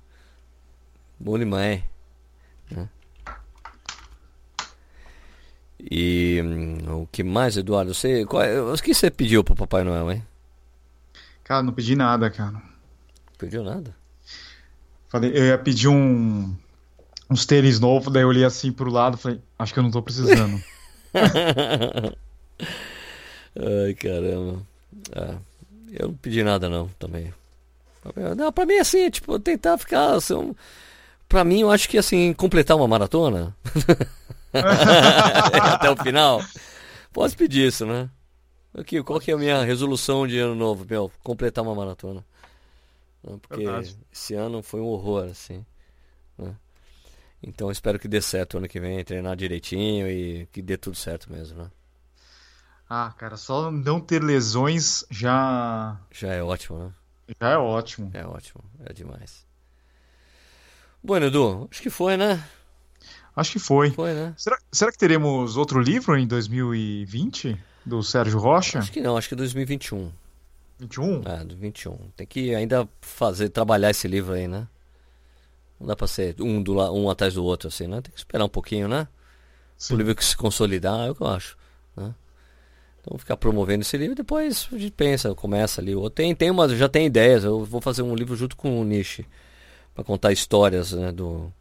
[1.19, 1.83] Bom demais.
[2.69, 2.89] Né?
[5.79, 7.93] E hum, o que mais, Eduardo?
[7.93, 10.23] Você, qual, é, o que você pediu pro Papai Noel, hein?
[11.43, 12.53] Cara, não pedi nada, cara.
[12.53, 12.61] Não
[13.37, 13.95] pediu nada?
[15.09, 16.53] Falei, eu ia pedir um
[17.29, 19.91] uns tênis novos, daí eu olhei assim pro lado e falei, acho que eu não
[19.91, 20.61] tô precisando.
[23.55, 24.61] Ai, caramba.
[25.13, 25.35] Ah.
[25.91, 27.33] Eu não pedi nada não, também.
[28.37, 30.55] Não, pra mim assim, tipo, tentar ficar assim,
[31.27, 33.53] Pra mim, eu acho que assim, completar uma maratona
[35.73, 36.41] até o final.
[37.11, 38.09] Posso pedir isso, né?
[38.77, 41.11] Aqui, qual que é a minha resolução de ano novo, meu?
[41.23, 42.23] Completar uma maratona.
[43.41, 43.97] Porque Verdade.
[44.11, 45.65] esse ano foi um horror, assim.
[46.37, 46.55] Né?
[47.41, 51.31] Então espero que dê certo ano que vem, treinar direitinho e que dê tudo certo
[51.31, 51.71] mesmo, né?
[52.89, 55.99] Ah, cara, só não ter lesões já.
[56.11, 56.93] Já é ótimo, né?
[57.39, 58.11] Já é ótimo.
[58.13, 59.45] É ótimo, é demais.
[61.03, 62.43] Bom, Edu, acho que foi, né?
[63.37, 63.91] Acho que foi.
[63.91, 64.33] Foi, né?
[64.35, 67.55] Será, será que teremos outro livro em 2020?
[67.85, 68.79] Do Sérgio Rocha?
[68.79, 70.11] Acho que não, acho que 2021.
[70.79, 71.21] 21?
[71.23, 71.95] É, do 21.
[72.15, 74.67] Tem que ainda fazer, trabalhar esse livro aí, né?
[75.79, 78.01] Não dá pra ser um, do, um atrás do outro, assim, né?
[78.01, 79.07] Tem que esperar um pouquinho, né?
[79.77, 79.93] Sim.
[79.93, 81.55] O livro que se consolidar, é o que eu acho.
[81.95, 82.15] Né?
[82.99, 85.95] Então ficar promovendo esse livro, depois a gente pensa, começa ali.
[85.95, 87.43] Ou tem, tem umas, já tem ideias.
[87.43, 89.27] Eu vou fazer um livro junto com o Nishi
[89.93, 91.53] para contar histórias né, do,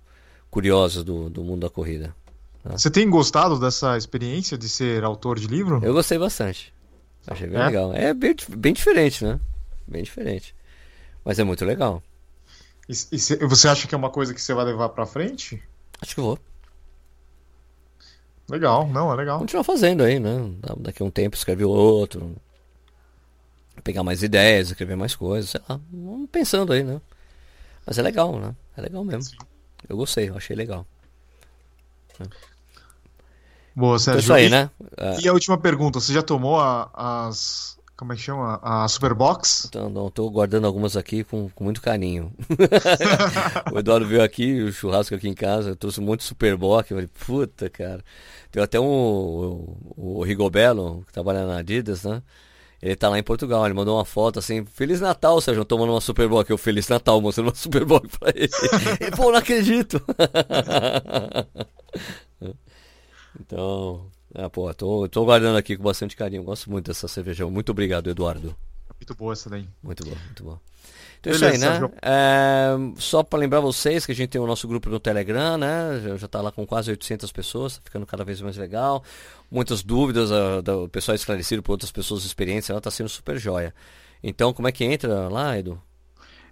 [0.56, 2.16] curiosas do, do mundo da corrida.
[2.64, 2.78] Né?
[2.78, 5.84] Você tem gostado dessa experiência de ser autor de livro?
[5.84, 6.72] Eu gostei bastante.
[7.26, 7.66] Achei bem é?
[7.66, 7.92] legal.
[7.92, 9.38] É bem, bem diferente, né?
[9.86, 10.56] Bem diferente.
[11.22, 12.02] Mas é muito legal.
[12.88, 15.62] E, e você acha que é uma coisa que você vai levar para frente?
[16.00, 16.38] Acho que vou.
[18.48, 19.38] Legal, não, é legal.
[19.40, 20.38] Continuar fazendo aí, né?
[20.78, 22.34] Daqui a um tempo escrever outro.
[23.84, 25.78] Pegar mais ideias, escrever mais coisas, sei lá.
[25.92, 26.98] Vamos pensando aí, né?
[27.84, 28.54] Mas é legal, né?
[28.74, 29.24] É legal mesmo.
[29.24, 29.55] Sim.
[29.88, 30.86] Eu gostei, eu achei legal.
[33.74, 34.24] Boa, Sérgio.
[34.24, 34.70] Então, isso aí, né?
[35.22, 37.76] E a última pergunta, você já tomou a, as.
[37.94, 38.58] Como é que chama?
[38.62, 39.66] A Superbox?
[39.68, 42.32] Então, não, tô guardando algumas aqui com, com muito carinho.
[43.72, 46.90] o Eduardo veio aqui, o churrasco aqui em casa, eu trouxe um monte de Superbox.
[46.90, 48.02] Eu falei, puta, cara.
[48.50, 48.86] Tem até um.
[48.86, 52.22] O, o Rigobelo, que trabalha na Adidas, né?
[52.82, 56.00] Ele tá lá em Portugal, ele mandou uma foto assim, Feliz Natal, Sérgio, tomando uma
[56.00, 56.48] Superboc.
[56.48, 58.50] Eu, Feliz Natal, mostrando uma Superboc pra ele.
[59.00, 60.00] ele, pô, não acredito.
[63.40, 66.42] então, é, pô, tô, tô guardando aqui com bastante carinho.
[66.42, 67.46] Gosto muito dessa cerveja.
[67.46, 68.54] Muito obrigado, Eduardo.
[68.94, 69.66] Muito boa essa daí.
[69.82, 70.60] Muito boa, muito boa.
[71.26, 71.90] Então é isso aí, né?
[72.00, 76.00] É, só para lembrar vocês que a gente tem o nosso grupo no Telegram, né?
[76.02, 79.02] Já, já tá lá com quase 800 pessoas, tá ficando cada vez mais legal.
[79.50, 83.74] Muitas dúvidas, uh, do pessoal esclarecido por outras pessoas experientes, ela tá sendo super joia.
[84.22, 85.80] Então, como é que entra lá, Edu?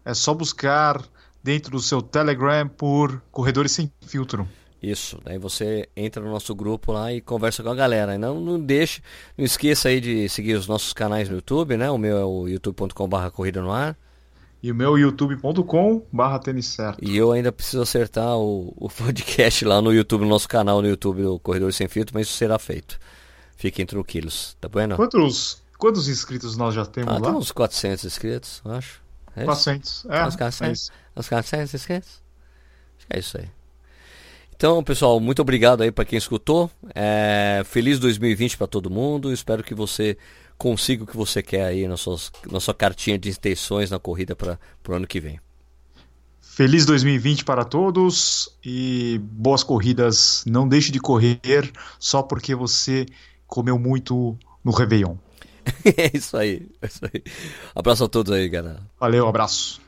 [0.04, 1.00] É só buscar
[1.42, 4.48] dentro do seu Telegram por Corredores Sem Filtro.
[4.82, 8.16] Isso, daí você entra no nosso grupo lá e conversa com a galera.
[8.16, 9.00] E não, não deixe,
[9.38, 11.90] não esqueça aí de seguir os nossos canais no YouTube, né?
[11.90, 13.96] O meu é o youtube.com.br corrida no ar.
[14.64, 16.98] E o meu youtube.com barra tênis certo.
[17.04, 20.88] E eu ainda preciso acertar o, o podcast lá no YouTube, no nosso canal no
[20.88, 22.98] YouTube do Corredor Sem Filtro, mas isso será feito.
[23.58, 24.96] Fiquem tranquilos, tá bueno?
[24.96, 27.36] Quantos, quantos inscritos nós já temos ah, lá?
[27.36, 29.02] uns 400 inscritos, acho.
[29.36, 30.26] É 400, é.
[30.26, 32.22] Uns 400, é uns 400 inscritos.
[32.96, 33.48] Acho que é isso aí.
[34.56, 36.70] Então, pessoal, muito obrigado aí para quem escutou.
[36.94, 39.30] É, feliz 2020 para todo mundo.
[39.30, 40.16] Espero que você
[40.58, 44.34] consiga o que você quer aí na, suas, na sua cartinha de intenções na corrida
[44.34, 45.40] para o ano que vem.
[46.40, 50.44] Feliz 2020 para todos e boas corridas.
[50.46, 51.40] Não deixe de correr
[51.98, 53.06] só porque você
[53.46, 55.16] comeu muito no Réveillon.
[55.84, 57.22] é isso aí, é isso aí.
[57.74, 58.80] Abraço a todos aí, galera.
[59.00, 59.83] Valeu, abraço.